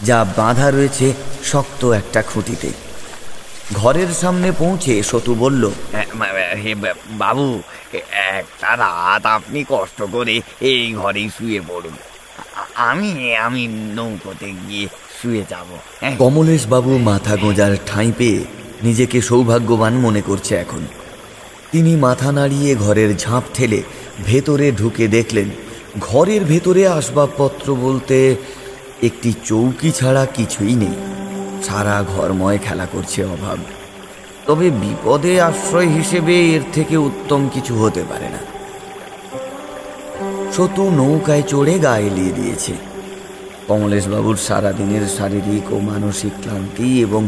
[0.04, 2.70] যা বাঁধা রয়েছে শক্ত একটা খুঁটিতে।
[3.74, 5.72] ঘরের সামনে পৌঁছে সতু বলল
[7.18, 7.62] বাবু
[8.12, 11.95] একটা রাত আপনি কষ্ট করে এই ঘরেই শুয়ে পড়ুন।
[12.76, 14.88] আমি আমি নৌকোতে গিয়ে
[15.22, 15.68] শুয়ে যাব
[16.02, 16.16] হ্যাঁ?
[16.18, 18.45] কমলেশ বাবু মাথা গোঁজার ঠাঁই পেয়ে
[18.84, 20.86] নিজেকে সৌভাগ্যবান মনে করছে এখন।
[21.72, 23.84] তিনি মাথা নাড়িয়ে ঘরের ঝাঁপ ঠেলে
[24.26, 25.50] ভেতরে ঢুকে দেখলেন
[26.00, 28.36] ঘরের ভেতরে আসবাবপত্র বলতে
[29.04, 30.95] একটি চৌকি ছাড়া কিছুই নেই।
[31.64, 33.58] সারা ঘরময় খেলা করছে অভাব।
[34.47, 38.38] তবে বিপদে আশ্রয় হিসেবে এর থেকে উত্তম কিছু হতে পারে না।
[40.52, 42.74] সতু নৌকায় চড়ে গা এলিয়ে দিয়েছে।
[43.68, 47.28] কমলেশবাবুর সারাদিনের শারীরিক ও মানসিক ক্লান্তি এবং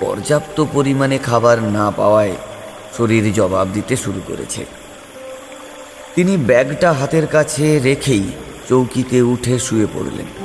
[0.00, 2.36] পর্যাপ্ত পরিমাণে খাবার না পাওয়ায়
[2.96, 4.64] শরীর জবাব দিতে শুরু করেছে।
[6.14, 8.24] তিনি ব্যাগটা হাতের কাছে রেখেই
[8.68, 10.39] চৌকিতে উঠে শুয়ে পড়লেন।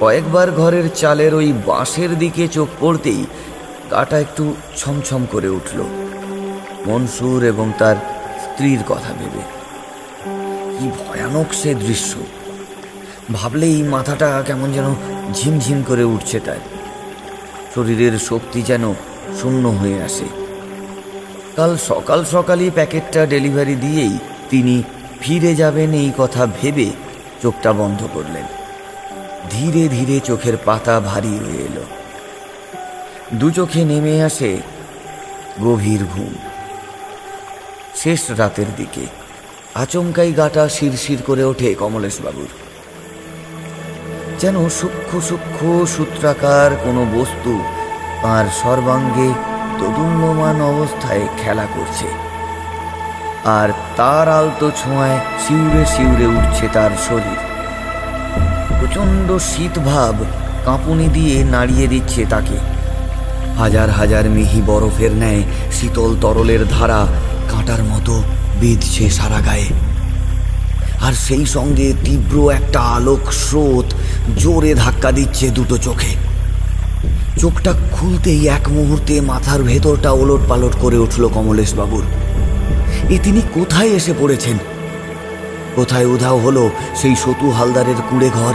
[0.00, 3.26] কয়েকবার ঘরের চালের ওই বাঁশের দিকে চোখ পড়তেই
[3.90, 5.82] গাটা একটু ছমছম করে উঠল।
[6.86, 7.96] মনসুর এবং তার
[8.42, 9.58] স্ত্রীর কথা ভেবে।
[10.78, 12.20] কি ভয়ানক সে দৃশ্য।
[13.32, 14.94] ভাবলেই মাথাটা কেমন যেন
[15.34, 16.56] ঝিমঝিম করে উঠছে তার।
[17.74, 18.94] শরীরের শক্তি যেন
[19.42, 20.24] শূন্য হয়ে আসে।
[21.56, 24.18] কাল সকাল সকালই প্যাকেটটা ডেলিভারি দিয়েই
[24.50, 24.82] তিনি
[25.20, 26.90] ফিরে যাবেন এই কথা ভেবে
[27.42, 28.57] চোখটা বন্ধ করলেন।
[29.50, 31.84] ধীরে ধীরে চোখের পাতা ভারী হয়ে এলো।
[33.34, 34.58] দু চোখে নেমে আসে
[35.60, 36.34] গভীর ঘুম।
[37.96, 39.06] শেষ রাতের দিকে
[39.74, 42.48] আচমকাই গাটা শিরশির করে ওঠে কমলেশবাবুর।
[44.38, 47.64] যেন সূক্ষ্ম সূক্ষ্ম সূত্রাকার কোনো বস্তু
[48.22, 49.32] আর সর্বাঙ্গে
[49.78, 52.06] তদুন্যমান অবস্থায় খেলা করছে।
[53.44, 57.47] আর তার আলতো ছোঁয়ায় শিউরে শিউরে উঠছে তার শরীর।
[58.88, 60.14] প্রচণ্ড শীত ভাব
[60.64, 62.56] কাঁপুনি দিয়ে নাড়িয়ে দিচ্ছে তাকে।
[63.58, 67.06] হাজার হাজার মিহি বরফের ন্যায় শীতল তরলের ধারা
[67.48, 68.22] কাঁটার মতো
[68.60, 69.68] বিঁধছে সারা গায়ে।
[71.00, 73.94] আর সেই সঙ্গে তীব্র একটা আলোক স্রোত
[74.38, 76.12] জোরে ধাক্কা দিচ্ছে দুটো চোখে।
[77.38, 82.04] চোখটা খুলতেই এক মুহূর্তে মাথার ভেতরটা ওলট পালট করে উঠল কমলেশ বাবুর
[83.10, 84.58] এ তিনি কোথায় এসে পড়েছেন?
[85.76, 88.54] কোথায় উধাও হলো সেই সতু হালদারের কুড়ে ঘর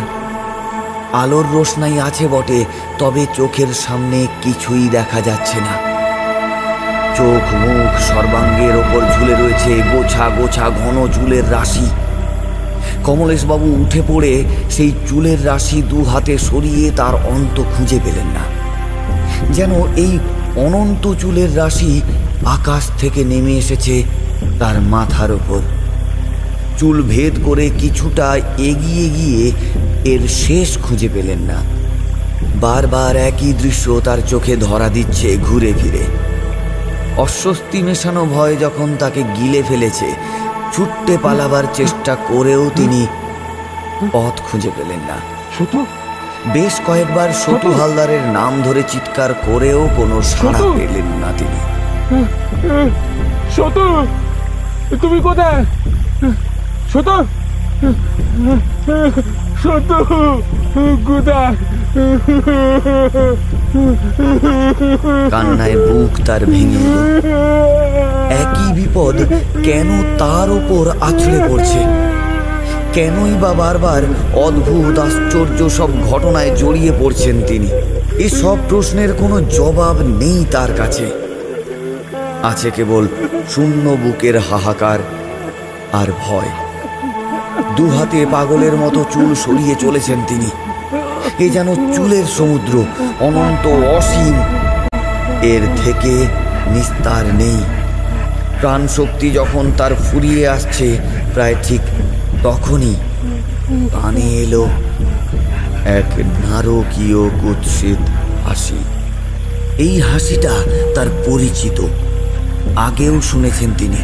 [1.14, 2.66] আলোর রোশনাই আছে বটে,
[2.98, 5.74] তবে চোখের সামনে কিছুই দেখা যাচ্ছে না।
[7.18, 11.88] চোখ, মুখ সর্বাঙ্গের ওপর ঝুলে রয়েছে গোছা গোছা ঘন চুলের রাশি।
[13.04, 18.44] কমলেশবাবু উঠে পড়ে সেই চুলের রাশি দু হাতে সরিয়ে তার অন্ত খুঁজে পেলেন না।
[19.54, 20.20] যেন এই
[20.56, 22.02] অনন্ত চুলের রাশি
[22.46, 24.04] আকাশ থেকে নেমে এসেছে
[24.60, 25.62] তার মাথার ওপর।
[26.80, 28.28] চুল ভেদ করে কিছুটা
[28.70, 29.44] এগিয়ে গিয়ে
[30.06, 31.60] এর শেষ খুঁজে পেলেন না।
[32.62, 36.04] বারবার একই দৃশ্য তার চোখে ধরা দিচ্ছে ঘুরে ফিরে।
[37.18, 40.08] অস্বস্তি মেশানো ভয় যখন তাকে গিলে ফেলেছে
[40.74, 43.02] ছুটতে পালাবার চেষ্টা করেও তিনি
[44.14, 45.18] পথ খুঁজে পেলেন না।
[46.54, 51.60] বেশ কয়েকবার সতু হালদারের নাম ধরে চিৎকার করেও কোনো সাড়া পেলেন না তিনি।
[55.02, 55.62] তুমি কোথায়?
[56.94, 57.18] শতু
[59.64, 59.98] শতু
[61.08, 61.56] কোথায়
[65.32, 66.80] কান্নায় বুক তার ভেঙে।
[68.44, 69.16] একই বিপদ
[69.64, 71.80] কেন তার উপর আছড়ে পড়ছে?
[72.94, 74.02] কেনই বা বারবার
[74.36, 77.70] অদ্ভুত, আশ্চর্য সব ঘটনায় জড়িয়ে পড়ছেন তিনি?
[78.20, 81.06] এসব প্রশ্নের কোনো জবাব নেই তার কাছে।
[82.44, 83.08] আছে কেবল
[83.50, 85.00] শূন্য বুকের হাহাকার
[85.94, 86.52] আর ভয়।
[87.78, 90.50] দু হাতে পাগলের মতো চুল সরিয়ে চলেছেন তিনি।
[91.40, 92.84] এ যেন চুলের সমুদ্র,
[93.20, 94.34] অনন্ত অসীম।
[95.42, 96.26] এর থেকে
[96.72, 97.58] নিস্তার নেই।
[98.60, 100.98] প্রাণশক্তি যখন তার ফুরিয়ে আসছে,
[101.34, 101.82] প্রায় ঠিক
[102.44, 102.96] তখনই
[104.02, 104.68] কানে এলো
[105.86, 108.10] এক নারকীয় কুৎসিত
[108.48, 108.78] হাসি।
[109.78, 110.52] এই হাসিটা
[110.96, 111.86] তার পরিচিত।
[112.76, 113.98] আগেও শুনেছেন তিনি।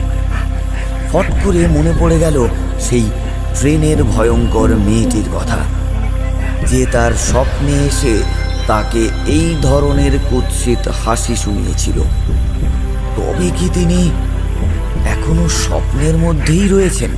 [1.13, 2.47] ফট করে মনে পড়ে গেল
[2.79, 3.09] সেই
[3.57, 5.57] ট্রেনের ভয়ঙ্কর মেয়েটির কথা।
[6.67, 8.23] যে তার স্বপ্নে এসে
[8.67, 11.97] তাকে এই ধরনের কুৎসিত হাসি শুনিয়েছিল।
[13.15, 14.11] তবে কি তিনি
[15.05, 17.11] এখনও স্বপ্নের মধ্যেই রয়েছেন?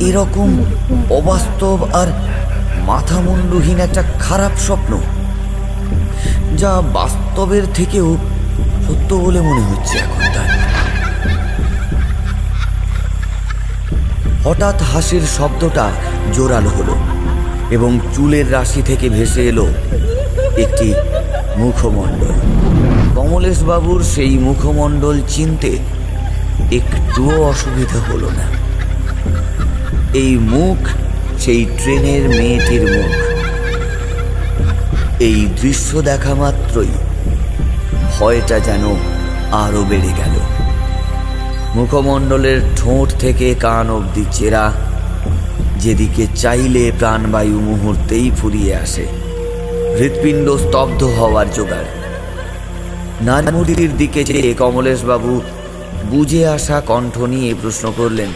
[0.00, 0.64] এরকম
[1.10, 2.08] অবাস্তব আর
[2.86, 4.92] মাথামুন্ডুহীন একটা খারাপ স্বপ্ন,
[6.56, 8.16] যা বাস্তবের থেকেও
[8.86, 10.61] সত্য বলে মনে হচ্ছে এখন তার।
[14.44, 15.90] হঠাৎ হাসির শব্দটা
[16.32, 16.94] জোরালো হলো
[17.70, 19.66] এবং চুলের রাশি থেকে ভেসে এলো
[20.56, 20.94] একটি
[21.56, 22.32] মুখমণ্ডল।
[23.16, 25.78] কমলেশবাবুর সেই মুখমণ্ডল চিনতে
[26.72, 28.46] একটুও অসুবিধা হলো না।
[30.14, 30.88] এই মুখ
[31.38, 33.12] সেই ট্রেনের মেয়েটির মুখ।
[35.20, 36.92] এই দৃশ্য দেখা মাত্রই
[38.18, 38.84] ভয়টা যেন
[39.52, 40.34] আরও বেড়ে গেল।
[41.76, 44.64] মুখমণ্ডলের ঠোঁট থেকে কান অবধি চেরা,
[45.82, 49.04] যেদিকে চাইলে প্রাণবায়ু মুহূর্তেই ফুরিয়ে আসে।
[49.98, 51.88] হৃৎপিণ্ড স্তব্ধ হওয়ার জোগাড়।
[53.28, 55.32] নানমুদির দিকে চেয়ে কমলেশবাবু
[56.10, 58.30] বুঝে আসা কণ্ঠ নিয়ে প্রশ্ন করলেন,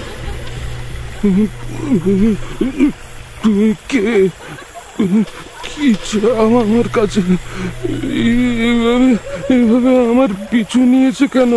[3.43, 4.05] তুমি কে?
[5.77, 5.89] কি
[6.45, 7.21] আমার কাছে
[8.61, 9.11] এইভাবে
[9.55, 11.53] এইভাবে আমার পিছু নিয়েছে কেন?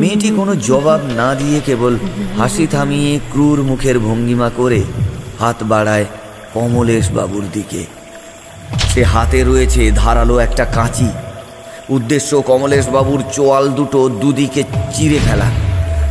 [0.00, 1.94] মেয়েটি কোনো জবাব না দিয়ে কেবল
[2.38, 4.80] হাসি থামিয়ে ক্রূর মুখের ভঙ্গিমা করে
[5.40, 6.06] হাত বাড়ায়
[6.54, 7.82] কমলেশ বাবুর দিকে।
[8.90, 11.08] সে হাতে রয়েছে ধারালো একটা কাঁচি।
[11.88, 14.62] উদ্দেশ্য কমলেশ বাবুর চোয়াল দুটো দুদিকে
[14.94, 15.48] চিরে ফেলা।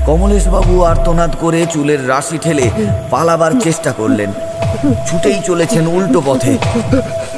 [0.06, 2.72] কমলেশ বাবু আর্তনাদ করে চুলের রাশি ঠেলে
[3.10, 4.32] পালাবার চেষ্টা করলেন।
[5.08, 6.58] ছুটেই চলেছেন উল্টো পথে।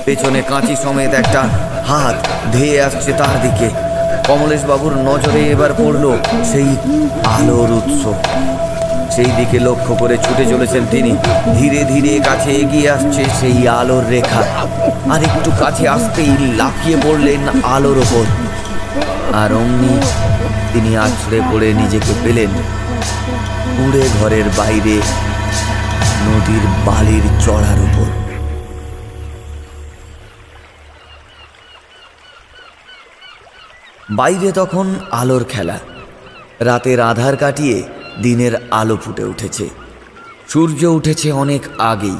[0.06, 1.42] পেছনে কাঁচি সমেত একটা
[1.88, 2.16] হাত
[2.52, 3.70] ধেয়ে আসছে তার দিকে।
[4.28, 6.70] কমলেশ বাবুর নজরে এবার পড়ল সেই
[7.26, 8.04] আলোর উৎস।
[9.16, 11.12] সেই দিকে লক্ষ্য করে ছুটে চলেছেন তিনি।
[11.60, 14.42] ধীরে ধীরে কাছে এগিয়ে আসছে সেই আলোর রেখা।
[15.14, 18.26] আর একটু কাছে আসতেই লাফিয়ে পড়লেন আলোর ওপর।
[19.36, 19.94] আর অমনি
[20.78, 22.50] তিনি আছড়ে পড়ে নিজেকে পেলেন
[23.88, 25.02] উড়ে ঘরের বাইরে
[26.26, 28.06] নদীর বালির চড়ার উপর।
[34.10, 35.80] বাইরে তখন আলোর খেলা।
[36.60, 37.84] রাতের আধার কাটিয়ে
[38.22, 39.70] দিনের আলো ফুটে উঠেছে।
[40.50, 42.18] সূর্য উঠেছে অনেক আগেই।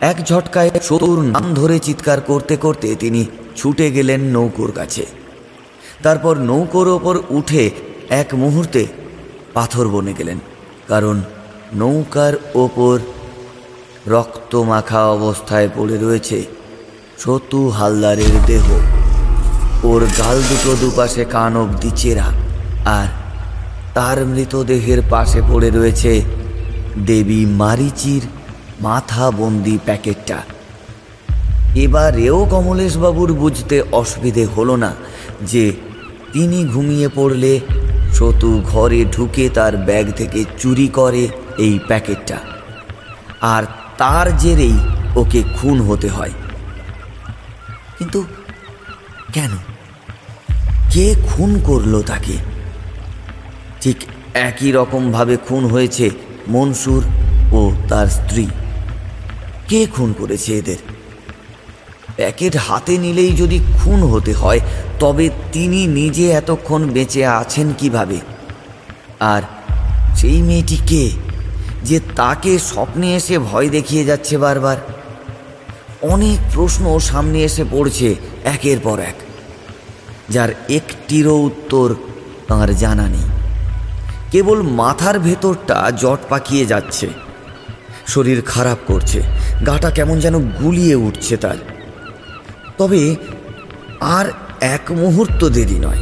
[0.00, 5.21] এক ঝটকায় শত্রুর নাম ধরে চিৎকার করতে করতে তিনি ছুটে গেলেন নৌকোর কাছে।
[6.04, 7.62] তারপর নৌকোর ওপর উঠে
[8.20, 8.82] এক মুহূর্তে
[9.56, 10.38] পাথর বনে গেলেন,
[10.90, 11.16] কারণ
[11.80, 12.34] নৌকার
[12.64, 12.94] ওপর
[14.14, 16.38] রক্ত মাখা অবস্থায় পড়ে রয়েছে
[17.22, 18.66] সতু হালদারের দেহ।
[19.90, 22.28] ওর গাল দুটো দুপাশে কান অব্দি চেরা,
[22.98, 23.08] আর
[23.96, 26.12] তার মৃতদেহের পাশে পড়ে রয়েছে
[27.08, 28.24] দেবী মারিচির
[28.80, 30.38] মাথা বন্দি প্যাকেটটা।
[31.84, 34.90] এবারেও কমলেশবাবুর বুঝতে অসুবিধে হলো না
[35.52, 35.64] যে
[36.32, 37.60] তিনি ঘুমিয়ে পড়লে
[38.12, 41.28] সতু ঘরে ঢুকে তার ব্যাগ থেকে চুরি করে
[41.58, 42.38] এই প্যাকেটটা।
[43.40, 43.62] আর
[43.98, 44.72] তার জেরেই
[45.16, 46.30] ওকে খুন হতে হয়।
[47.98, 48.24] কিন্তু
[49.32, 49.50] কেন?
[50.90, 52.32] কে খুন করল তাকে?
[53.80, 53.96] ঠিক
[54.34, 56.10] একই রকমভাবে খুন হয়েছে
[56.48, 57.04] মনসুর
[57.52, 58.46] ও তার স্ত্রী।
[59.68, 60.76] কে খুন করেছে এদের?
[62.16, 64.60] প্যাকেট হাতে নিলেই যদি খুন হতে হয়,
[65.00, 68.20] তবে তিনি নিজে এতক্ষণ বেঁচে আছেন কীভাবে?
[69.20, 69.42] আর
[70.16, 71.10] সেই মেয়েটি কে,
[71.84, 74.76] যে তাকে স্বপ্নে এসে ভয় দেখিয়ে যাচ্ছে বারবার?
[76.02, 79.14] অনেক প্রশ্ন সামনে এসে পড়ছে একের পর এক,
[80.30, 81.94] যার একটিরও উত্তর
[82.48, 83.28] তাঁর জানা নেই।
[84.30, 87.08] কেবল মাথার ভেতরটা জট পাকিয়ে যাচ্ছে।
[88.06, 89.22] শরীর খারাপ করছে,
[89.66, 91.56] গাটা কেমন যেন গুলিয়ে উঠছে তার।
[92.82, 93.16] তবে
[94.00, 94.26] আর
[94.60, 95.98] এক মুহূর্ত দেরি নয়।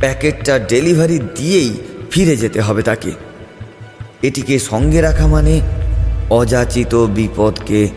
[0.00, 1.74] প্যাকেটটা ডেলিভারি দিয়েই
[2.10, 3.10] ফিরে যেতে হবে তাকে।
[4.22, 5.60] এটিকে সঙ্গে রাখা মানে
[6.30, 7.88] অযাচিত বিপদকে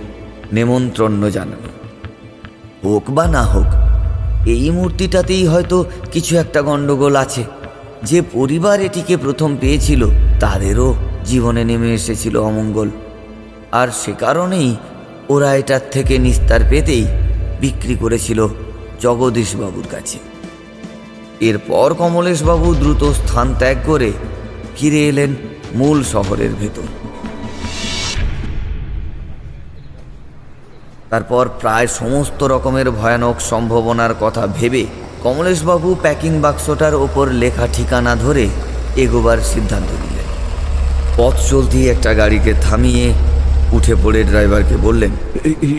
[0.53, 1.69] নেমন্ত্রণ জানানো।
[2.87, 3.65] হোক বা না হোক,
[4.47, 7.43] এই মূর্তিটাতেই হয়তো কিছু একটা গণ্ডগোল আছে।
[8.03, 10.05] যে পরিবার এটিকে প্রথম পেয়েছিল,
[10.39, 10.95] তাদেরও
[11.25, 12.89] জীবনে নেমে এসেছিল অমঙ্গল।
[13.71, 14.75] আর সে কারণেই
[15.29, 17.05] ওরা এটার থেকে নিস্তার পেতেই
[17.61, 18.39] বিক্রি করেছিল
[19.01, 20.19] জগদীশবাবুর কাছে।
[21.39, 24.09] এরপর কমলেশবাবু দ্রুত স্থান ত্যাগ করে
[24.75, 25.31] ফিরে এলেন
[25.75, 26.87] মূল শহরের ভেতর।
[31.09, 34.83] তারপর প্রায় সমস্ত রকমের ভয়ানক সম্ভাবনার কথা ভেবে
[35.23, 38.45] কমলেশবাবু প্যাকিং বাক্সটার ওপর লেখা ঠিকানা ধরে
[38.95, 40.27] এগোবার সিদ্ধান্ত নিলেন।
[41.17, 43.05] পথ চলতি একটা গাড়িকে থামিয়ে
[43.71, 45.11] উঠে পড়ে ড্রাইভারকে বললেন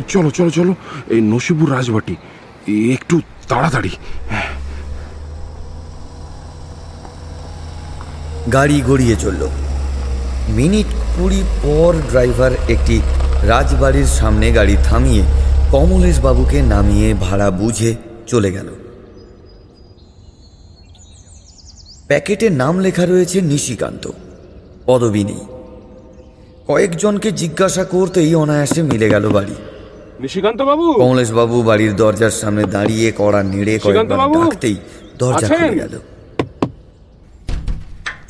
[0.08, 0.74] চলো চলো চলো।
[1.10, 2.14] এই নসিবুর রাজবাটি
[2.92, 3.90] একটু তাড়াতাড়ি।
[8.52, 9.42] গাড়ি গড়িয়ে চলল।
[10.48, 10.86] মিনিট
[11.16, 13.00] কুড়ি পর ড্রাইভার একটি
[13.42, 15.22] রাজবাড়ির সামনে গাড়ি থামিয়ে
[15.70, 17.94] কমলেশ বাবুকে নামিয়ে ভাড়া বুঝে
[18.26, 18.68] চলে গেল।
[22.08, 24.04] প্যাকেটে নাম লেখা রয়েছে নিশিকান্ত
[24.86, 25.42] পদবী নেই।
[26.70, 29.54] কয়েকজনকে জিজ্ঞাসা করতেই অনায়াসে মিলে গেল বাড়ি।
[30.24, 34.18] নিশিকান্ত বাবু কমলেশ বাবু বাড়ির দরজার সামনে দাঁড়িয়ে কড়া নেড়ে কয়েকবার?
[34.36, 34.76] ডাকতেই
[35.20, 35.94] দরজা খুলে গেল।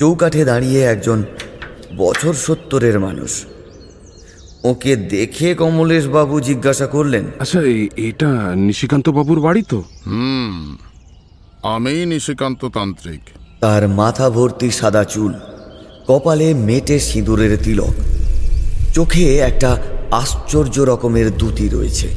[0.00, 1.18] চৌকাঠে দাঁড়িয়ে একজন
[2.02, 3.32] বছর সত্তরের মানুষ।
[4.70, 7.60] ওকে দেখে কমলেশ বাবু জিজ্ঞাসা করলেন আচ্ছা
[8.08, 8.30] এটা
[8.68, 9.78] নিশিকান্ত বাবুর বাড়ি তো?
[10.08, 10.54] হুম
[11.74, 13.22] আমি নিশিকান্ত তান্ত্রিক।
[13.62, 15.32] তার মাথা ভর্তি সাদা চুল
[16.08, 17.94] কপালে মেটে সিঁদুরের তিলক।
[18.98, 19.76] চোখে একটা
[20.10, 22.08] আশ্চর্য রকমের দুতি রয়েছে।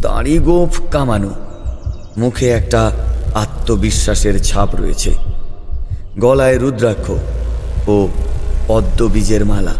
[0.00, 1.34] দাঁড়ি গোফ কামানো,
[2.16, 2.90] মুখে একটা
[3.34, 5.14] আত্মবিশ্বাসের ছাপ রয়েছে।
[6.18, 7.10] গলায় রুদ্রাক্ষ
[7.88, 8.08] ও
[8.68, 9.74] পদ্মবীজের মালা।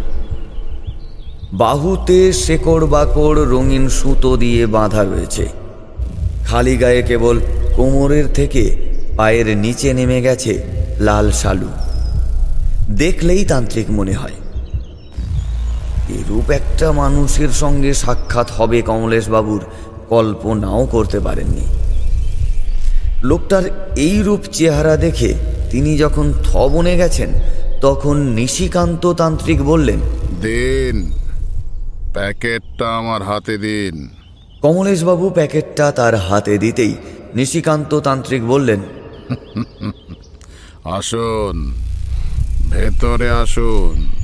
[1.53, 5.49] বাহুতে শেকড় বাকড় রঙিন সুতো দিয়ে বাঁধা রয়েছে।
[6.45, 7.39] খালি গায়ে কেবল
[7.75, 8.75] কোমরের থেকে
[9.17, 10.63] পায়ের নিচে নেমে গেছে
[10.99, 11.67] লাল শালু।
[12.91, 14.31] দেখলেই তান্ত্রিক মনে হয়
[16.09, 19.61] এরূপ একটা মানুষের সঙ্গে সাক্ষাৎ হবে কমলেশ বাবুর
[20.09, 21.65] কল্পনাও করতে পারেননি।
[23.23, 23.63] লোকটার
[23.95, 25.33] এই রূপ চেহারা দেখে
[25.71, 27.29] তিনি যখন থবনে গেছেন
[27.81, 29.99] তখন নিশিকান্ত তান্ত্রিক বললেন
[30.41, 31.11] দিন
[32.13, 34.09] প্যাকেটটা আমার হাতে দিন।
[34.61, 36.95] কমলেশবাবু প্যাকেটটা তার হাতে দিতেই
[37.35, 38.79] নিশিকান্ত তান্ত্রিক বললেন
[40.83, 41.73] আসুন
[42.69, 44.22] ভেতরে আসুন।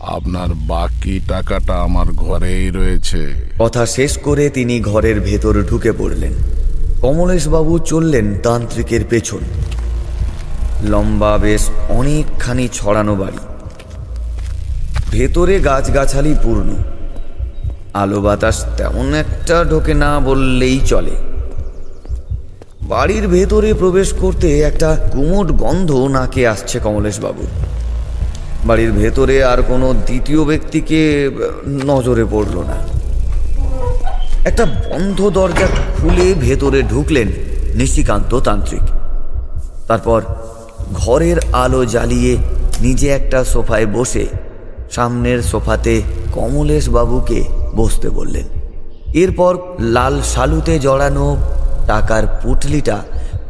[0.00, 6.32] আপনার বাকি টাকাটা আমার ঘরেই রয়েছে। কথা শেষ করে তিনি ঘরের ভেতর ঢুকে পড়লেন।
[7.00, 9.38] কমলেশবাবু চললেন তান্ত্রিকের পেছন।
[10.88, 13.38] লম্বা বেশ অনেকখানি ছড়ানো বাড়ি।
[15.10, 16.74] ভেতরে গাছগাছালি পূর্ণ।
[17.94, 21.16] আলো বাতাস তেমন একটা ঢোকে না বললেই চলে।
[22.82, 27.46] বাড়ির ভেতরে প্রবেশ করতে একটা কুমোট গন্ধ নাকে আসছে কমলেশবাবু
[28.66, 31.00] বাড়ির ভেতরে আর কোনো দ্বিতীয় ব্যক্তিকে
[31.90, 32.76] নজরে পড়ল না।
[34.44, 37.28] একটা বন্ধ দরজা খুলে ভেতরে ঢুকলেন
[37.74, 38.84] নিশিকান্ত তান্ত্রিক।
[39.88, 40.20] তারপর
[40.92, 42.32] ঘরের আলো জ্বালিয়ে
[42.80, 44.24] নিজে একটা সোফায় বসে
[44.90, 45.94] সামনের সোফাতে
[46.32, 47.40] কমলেশ বাবুকে
[47.74, 48.46] বসতে বললেন।
[49.22, 49.52] এরপর
[49.96, 51.26] লাল শালুতে জড়ানো
[51.86, 52.96] টাকার পুটলিটা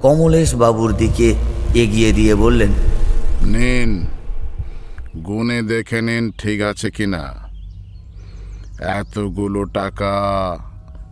[0.02, 1.28] কমলেশ বাবুর দিকে
[1.74, 2.72] এগিয়ে দিয়ে বললেন,
[3.52, 3.90] নিন
[5.16, 7.34] গুনে দেখে নিন ঠিক আছে কিনা।
[8.80, 10.14] এতগুলো টাকা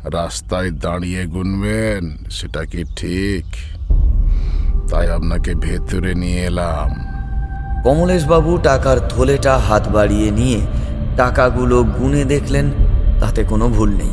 [0.05, 3.44] রাস্তায় দাঁড়িয়ে গুনবেন, সেটা কি ঠিক?
[4.90, 6.90] তাই আপনাকে ভেতরে নিয়ে এলাম।
[7.84, 10.61] কমলেশবাবু টাকার থলেটা হাত বাড়িয়ে নিয়ে
[11.16, 12.70] টাকাগুলো গুনে দেখলেন,
[13.20, 14.11] তাতে কোনো ভুল নেই।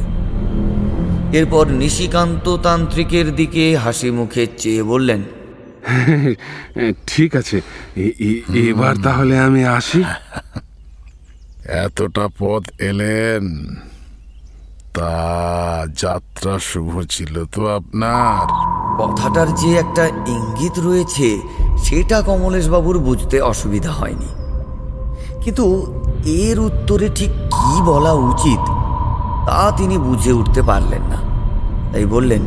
[1.38, 5.24] এরপর নিশিকান্ত তান্ত্রিকের দিকে হাসি মুখে চেয়ে বললেন
[7.08, 7.62] ঠিক আছে
[8.54, 10.04] এবার তাহলে আমি আসি।
[11.86, 13.76] এতটা পথ এলেন
[14.94, 15.14] তা
[15.98, 18.48] যাত্রা শুভ ছিল তো আপনার?
[18.98, 21.40] কথাটার যে একটা ইঙ্গিত রয়েছে
[21.78, 24.26] সেটা কমলেশবাবুর বুঝতে অসুবিধা হয়নি।
[25.44, 25.66] কিন্তু
[26.26, 28.60] এর উত্তরে ঠিক কি বলা উচিত
[29.48, 31.20] তা তিনি বুঝে উঠতে পারলেন না।
[31.94, 32.42] তাই বললেন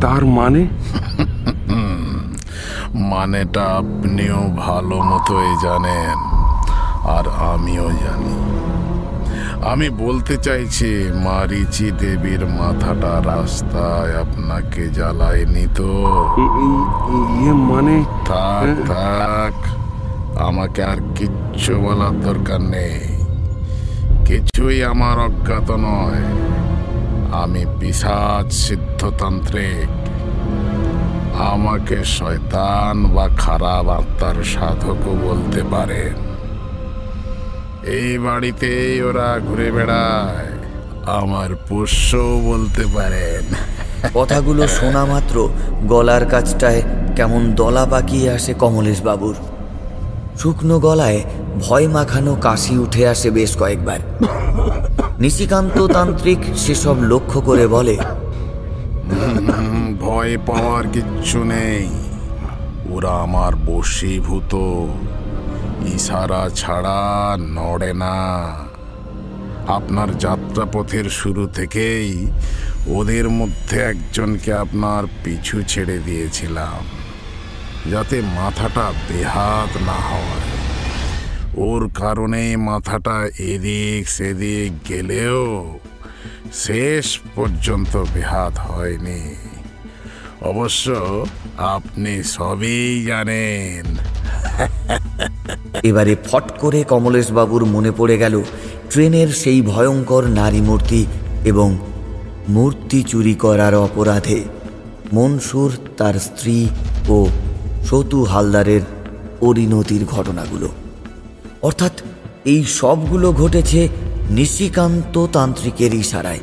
[0.00, 0.66] তার মানে?
[2.94, 6.18] মানেটা আপনিও ভালো মতোই জানেন
[7.06, 8.36] আর আমিও জানি।
[9.64, 15.92] আমি বলতে চাইছি মারিচি দেবীর মাথাটা রাস্তায় আপনাকে জ্বালায়নি তো?
[17.40, 18.04] ইয়ে মানে?
[18.24, 19.54] থাক থাক
[20.38, 23.24] আমাকে আর কিচ্ছু বলার দরকার নেই।
[24.26, 26.22] কিছুই আমার অজ্ঞাত নয়।
[27.32, 30.19] আমি পিসাজ সিদ্ধতান্ত্রিক।
[31.48, 36.14] আমাকে শয়তান বা খারাপ আত্মার সাধকও বলতে পারেন
[37.98, 40.50] এই বাড়িতেই ওরা ঘুরে বেড়ায়
[41.18, 43.44] আমার পোষ্যও বলতে পারেন।
[44.14, 45.36] কথাগুলো শোনা মাত্র
[45.86, 46.82] গলার কাছটায়
[47.16, 49.36] কেমন দলা পাকিয়ে আসে কমলেশ বাবুর
[50.38, 51.20] শুকনো গলায়
[51.60, 54.00] ভয় মাখানো কাশি উঠে আসে বেশ কয়েকবার।
[55.18, 57.96] নিশিকান্ত তান্ত্রিক সেসব লক্ষ্য করে বলে
[60.10, 61.86] ভয় পাওয়ার কিচ্ছু নেই।
[62.90, 64.52] ওরা আমার বশীভূত।
[65.94, 67.00] ইশারা ছাড়া
[67.56, 68.18] নড়ে না।
[69.66, 72.10] আপনার যাত্রাপথের শুরু থেকেই
[72.86, 76.80] ওদের মধ্যে একজনকে আপনার পিছু ছেড়ে দিয়েছিলাম,
[77.90, 80.46] যাতে মাথাটা বেহাত না হয়।
[81.56, 83.16] ওর কারণে মাথাটা
[83.52, 85.42] এদিক সেদিক গেলেও
[86.54, 87.06] শেষ
[87.36, 89.22] পর্যন্ত বেহাত হয়নি।
[90.42, 90.86] অবশ্য
[91.58, 93.86] আপনি সবই জানেন।
[95.82, 98.42] এবারে ফট করে কমলেশ বাবুর মনে পড়ে গেল
[98.90, 101.06] ট্রেনের সেই ভয়ঙ্কর নারী মূর্তি
[101.44, 101.78] এবং
[102.48, 104.44] মূর্তি চুরি করার অপরাধে
[105.12, 106.68] মনসুর তার স্ত্রী
[107.08, 107.26] ও
[107.86, 108.80] সতু হালদারের
[109.40, 110.68] পরিণতির ঘটনাগুলো।
[111.62, 111.92] অর্থাৎ
[112.44, 113.88] এই সবগুলো ঘটেছে
[114.30, 116.40] নিশিকান্ত তান্ত্রিকের ইশারায়।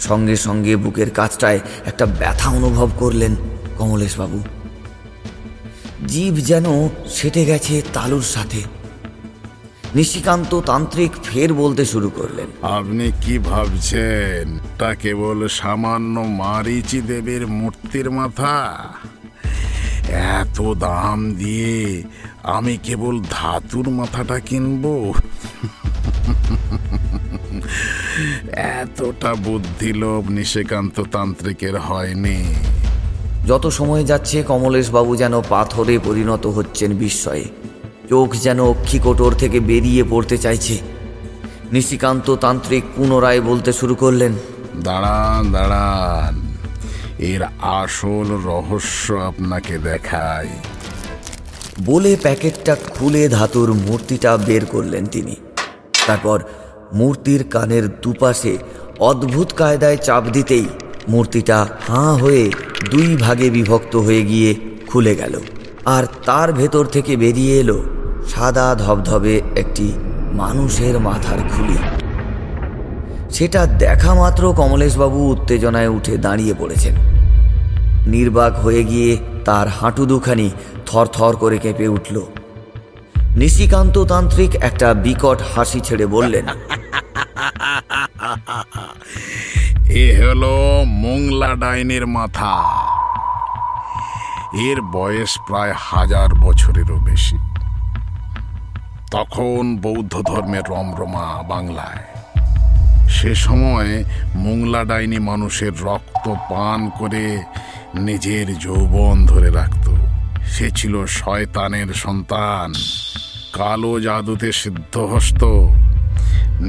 [0.00, 3.36] সঙ্গে সঙ্গে বুকের কাজটায় একটা ব্যথা অনুভব করলেন
[3.78, 4.42] কমলেশবাবু।
[6.06, 8.62] জীব যেন সেটে গেছে তালুর সাথে।
[9.94, 14.58] নিশিকান্ত তান্ত্রিক ফের বলতে শুরু করলেন। আপনি কি ভাবছেন?
[14.78, 18.84] তা কেবল সামান্য মারিচি দেবীর মূর্তির মাথা?
[20.08, 22.02] এত দাম দিয়ে
[22.42, 25.14] আমি কেবল ধাতুর মাথাটা কিনবো?
[28.56, 32.54] এতটা বুদ্ধি লোভ নিশিকান্ত তান্ত্রিকের হয়নি।
[33.46, 37.44] যত সময় যাচ্ছে কমলেশবাবু যেন পাথরে পরিণত হচ্ছেন বিস্ময়ে।
[38.08, 40.78] চোখ যেন অক্ষিকোটর থেকে বেরিয়ে পড়তে চাইছে।
[41.72, 44.32] নিশিকান্ত তান্ত্রিক পুনরায় বলতে শুরু করলেন
[44.76, 46.56] দাঁড়ান দাঁড়ান।
[47.18, 50.48] এর আসল রহস্য আপনাকে দেখাই।
[51.84, 55.36] বলে প্যাকেটটা খুলে ধাতুর মূর্তিটা বের করলেন তিনি।
[56.06, 56.42] তারপর
[56.92, 58.58] মূর্তির কানের দুপাশে
[58.98, 60.66] অদ্ভুত কায়দায় চাপ দিতেই
[61.08, 62.52] মূর্তিটা হাঁ হয়ে
[62.90, 64.54] দুই ভাগে বিভক্ত হয়ে গিয়ে
[64.86, 65.40] খুলে গেল।
[65.84, 67.82] আর তার ভেতর থেকে বেরিয়ে এলো
[68.28, 69.92] সাদা ধবধবে একটি
[70.32, 71.78] মানুষের মাথার খুলি।
[73.30, 76.94] সেটা দেখা মাত্র কমলেশবাবু উত্তেজনায় উঠে দাঁড়িয়ে পড়েছেন।
[78.06, 80.50] নির্বাক হয়ে গিয়ে তার হাঁটু দুখানি
[80.86, 82.20] থরথর করে কেঁপে উঠল।
[83.36, 86.48] নিশিকান্ত তান্ত্রিক একটা বিকট হাসি ছেড়ে বললেন,
[89.90, 92.62] এ হলো মোংলা ডাইনের মাথা।
[94.52, 97.36] এর বয়স প্রায় হাজার বছরেরও বেশি।
[99.10, 102.04] তখন বৌদ্ধ ধর্মের রমরমা বাংলায়।
[103.08, 104.04] সে সময়
[104.34, 107.42] মোংলা ডাইনি মানুষের রক্ত পান করে
[107.94, 109.90] নিজের যৌবন ধরে রাখত।
[110.46, 112.74] সে ছিল শয়তানের সন্তান।
[113.60, 115.42] কালো জাদুতে সিদ্ধহস্ত,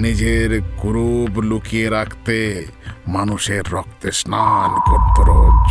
[0.03, 2.37] নিজের কুরূপ লুকিয়ে রাখতে
[3.07, 5.67] মানুষের রক্তে স্নান করত রোজ।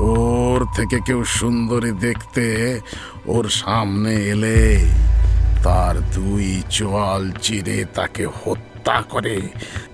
[0.00, 2.46] ওর থেকে কেউ সুন্দরী দেখতে
[3.26, 4.60] ওর সামনে এলে
[5.64, 9.40] তার দুই চোয়াল চিরে তাকে হত্যা করে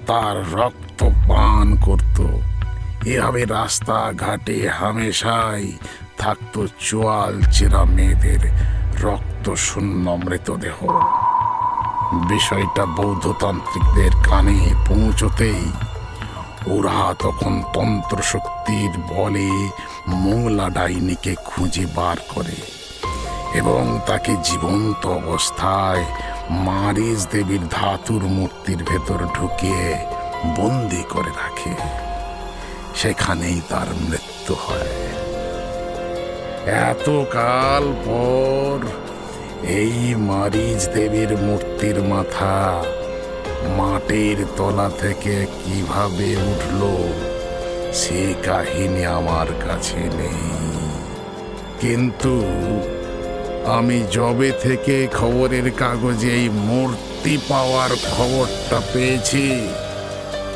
[0.07, 2.19] তার রক্ত পান করত।
[3.07, 5.65] এভাবে রাস্তা ঘাটে হামেশাই
[6.19, 8.43] থাকতো চোয়াল চেরা মেয়েদের
[9.03, 10.87] রক্ত শূন্য মৃতদেহ।
[12.29, 15.73] বিষয়টা বৌদ্ধতান্ত্রিকদের কানে পৌঁছতেই
[16.67, 19.69] ওরা তখন তন্ত্র শক্তির বলে
[20.09, 22.57] মোংলা ডাইনিকে খুঁজে বার করে
[23.59, 26.05] এবং তাকে জীবন্ত অবস্থায়
[26.51, 30.07] মারিজ দেবীর ধাতুর মূর্তির ভেতর ঢুকিয়ে
[30.57, 31.75] বন্দি করে রাখে।
[32.95, 35.07] সেখানেই তার মৃত্যু হয়।
[36.73, 39.06] এতকাল পর
[39.69, 42.83] এই মারিজ দেবীর মূর্তির মাথা
[43.77, 46.83] মাটির তলা থেকে কীভাবে উঠল
[47.93, 50.45] সে কাহিনী আমার কাছে নেই।
[51.81, 52.35] কিন্তু
[53.65, 59.47] আমি জবে থেকে খবরের কাগজে এই মূর্তি পাওয়ার খবরটা পেয়েছি,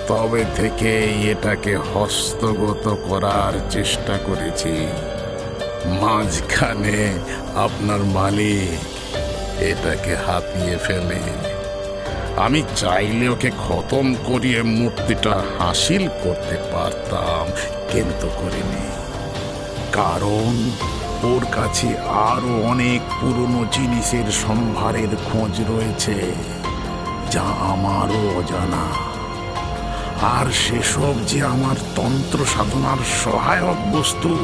[0.08, 0.92] তবে থেকে
[1.30, 4.74] এটাকে হস্তগত করার চেষ্টা করেছি।
[6.00, 6.98] মাঝখানে
[7.54, 8.99] আপনার মালিক
[9.60, 11.20] এটাকে হাতিয়ে ফেলে।
[12.36, 17.52] আমি চাইলে ওকে খতম করিয়ে মূর্তিটা হাসিল করতে পারতাম,
[17.92, 18.86] কিন্তু করিনি।
[19.92, 20.70] কারণ
[21.22, 26.14] ওর কাছে আরও অনেক পুরনো জিনিসের সম্ভারের খোঁজ রয়েছে,
[27.30, 28.84] যা আমারও অজানা।
[30.22, 34.38] আর সেসব যে আমার তন্ত্র সাধনার সহায়ক বস্তু,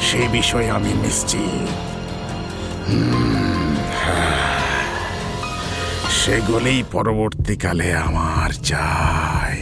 [0.00, 1.91] সে বিষয়ে আমি নিশ্চিত।
[6.22, 9.58] সেগুলোই পরবর্তীকালে আমার চাই।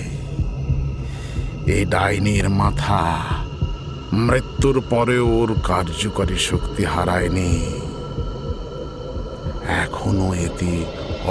[1.75, 3.01] এই ডাইনির মাথা
[4.27, 7.53] মৃত্যুর পরে ওর কার্যকরী শক্তি হারায়নি।
[9.85, 10.73] এখনও এতে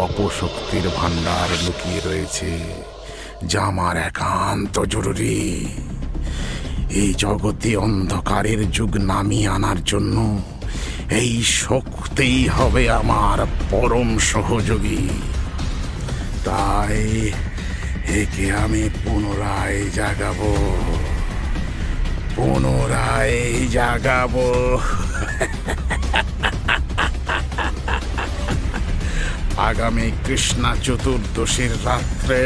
[0.06, 2.52] অপশক্তির ভাণ্ডার লুকিয়ে রয়েছে,
[3.48, 5.40] যা আমার একান্ত জরুরি।
[7.02, 10.18] এই জগতে অন্ধকারের যুগ নামিয়ে আনার জন্য
[11.10, 15.10] এই শক্তিই হবে আমার পরম সহযোগী।
[16.46, 17.32] তাই
[18.08, 20.78] একে আমি পুনরায় জাগাবো।
[22.36, 24.80] পুনরায় জাগাবো।
[29.58, 32.44] আগামী কৃষ্ণা চতুর্দশীর রাত্রে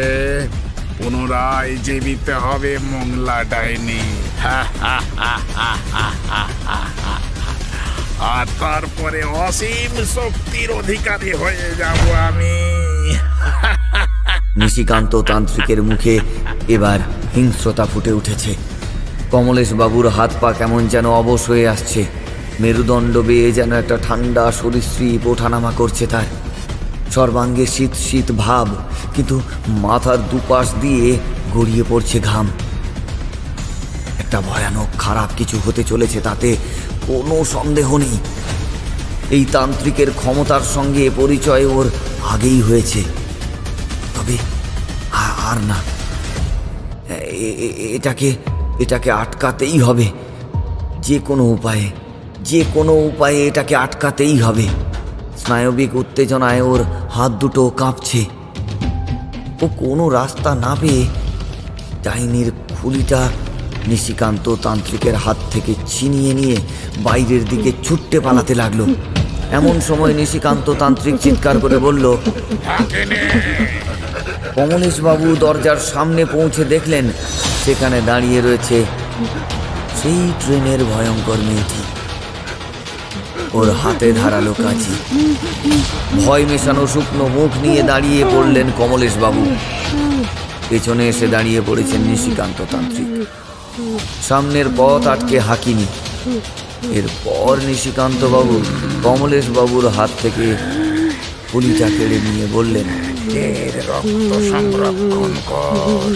[0.97, 4.01] পুনরায় জীবিত হবে মংলা ডাইনি।
[8.19, 12.55] আর তারপরে অসীম শক্তির অধিকারী হয়ে যাব আমি।
[14.55, 16.19] নিশিকান্ত তান্ত্রিকের মুখে
[16.67, 16.99] এবার
[17.35, 18.55] হিংস্রতা ফুটে উঠেছে।
[19.31, 22.05] কমলেশ বাবুর হাত পা কেমন যেন অবশ হয়ে আসছে।
[22.59, 26.23] মেরুদণ্ড বেয়ে যেন একটা ঠান্ডা সরীসৃপ ওঠানামা করছে তার।
[27.11, 28.67] সর্বাঙ্গে শীত শীত ভাব,
[29.15, 31.17] কিন্তু মাথার দুপাশ দিয়ে
[31.53, 32.47] গড়িয়ে পড়ছে ঘাম।
[34.19, 36.55] একটা ভয়ানক খারাপ কিছু হতে চলেছে তাতে
[37.07, 38.17] কোনো সন্দেহ নেই।
[39.31, 41.85] এই তান্ত্রিকের ক্ষমতার সঙ্গে পরিচয় ওর
[42.29, 43.03] আগেই হয়েছে।
[44.15, 44.37] তবে
[45.49, 45.75] আর না।
[47.95, 48.35] এটাকে
[48.79, 50.07] এটাকে আটকাতেই হবে।
[51.01, 51.89] যে কোনো উপায়ে,
[52.41, 54.67] যে কোনো উপায়ে এটাকে আটকাতেই হবে।
[55.37, 58.25] স্নায়বিক উত্তেজনায় ওর হাত দুটো কাঁপছে।
[59.61, 61.05] ও কোনো রাস্তা না পেয়ে
[62.03, 62.51] ডাইনির
[62.81, 63.29] খুলিটা
[63.87, 66.57] নিশিকান্ত তান্ত্রিকের হাত থেকে ছিনিয়ে নিয়ে
[67.03, 68.81] বাইরের দিকে ছুটতে পালাতে লাগল।
[69.51, 72.05] এমন সময় নিশিকান্ত তান্ত্রিক চিৎকার করে বলল
[74.55, 77.05] কমলেশবাবু দরজার সামনে পৌঁছে দেখলেন,
[77.65, 78.77] সেখানে দাঁড়িয়ে রয়েছে
[79.99, 81.81] সেই ট্রেনের ভয়ঙ্কর মেয়েটি।
[83.57, 84.93] ওর হাতে ধারালো কাঁচি।
[86.25, 89.43] ভয় মেশানো শুকনো মুখ নিয়ে দাঁড়িয়ে পড়লেন কমলেশবাবু।
[90.69, 93.09] পেছনে এসে দাঁড়িয়ে পড়েছেন নিশিকান্ত তান্ত্রিক।
[94.27, 95.87] সামনের পথ আটকে হাকিনি।
[96.99, 98.55] এরপর নিশিকান্ত বাবু
[99.05, 100.45] কমলেশ বাবুর হাত থেকে
[101.51, 102.87] পুলিটা কেড়ে নিয়ে বললেন,
[103.47, 106.09] এর রক্ত সংরক্ষণ কর।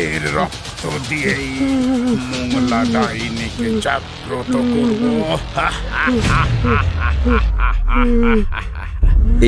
[0.00, 1.48] এর রক্ত দিয়েই
[2.30, 5.02] মোংলা ডাইনিকে জাগ্রত করব।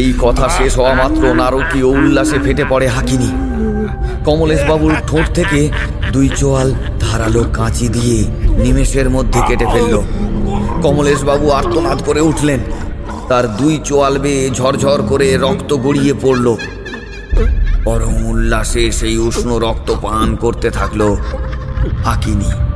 [0.00, 3.30] এই কথা শেষ হওয়া মাত্র নারকীয় উল্লাসে ফেটে পড়ে হাকিনি।
[4.24, 5.68] কমলেশ বাবুর ঠোঁট থেকে
[6.12, 8.26] দুই চোয়াল ধারালো কাঁচি দিয়ে
[8.58, 10.02] নিমেষের মধ্যে কেটে ফেলল।
[10.82, 12.60] কমলেশবাবু আর্তনাদ করে উঠলেন।
[13.28, 16.56] তার দুই চোয়াল বেয়ে ঝরঝর করে রক্ত গড়িয়ে পড়ল।
[17.84, 21.16] পরম উল্লাসে সেই উষ্ণ রক্ত পান করতে থাকল
[22.04, 22.67] হাকিনি।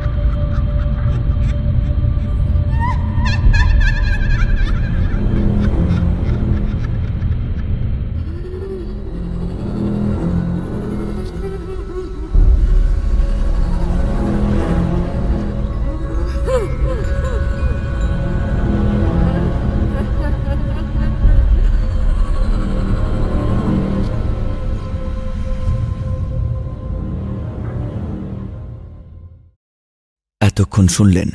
[30.62, 31.28] এতক্ষণ শুনলেন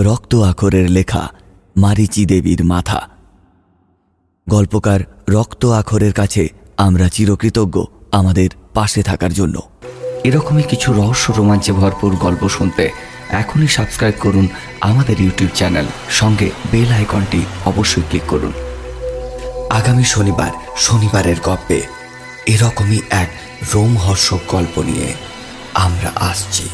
[0.00, 1.22] রক্ত আখরের লেখা
[1.76, 3.00] মারিচি দেবীর মাথা।
[4.46, 7.76] গল্পকার রক্ত আখরের কাছে আমরা চিরকৃতজ্ঞ
[8.12, 9.56] আমাদের পাশে থাকার জন্য।
[10.24, 12.84] এরকমই কিছু রহস্য রোমাঞ্চে ভরপুর গল্প শুনতে
[13.30, 14.46] এখনই সাবস্ক্রাইব করুন
[14.80, 18.52] আমাদের ইউটিউব চ্যানেল। সঙ্গে বেল আইকনটি অবশ্যই ক্লিক করুন।
[19.70, 21.78] আগামী শনিবার, শনিবারের গল্পে
[22.46, 23.30] এরকমই এক
[23.74, 25.08] রোমহর্ষক গল্প নিয়ে
[25.74, 26.66] আমরা আসছি।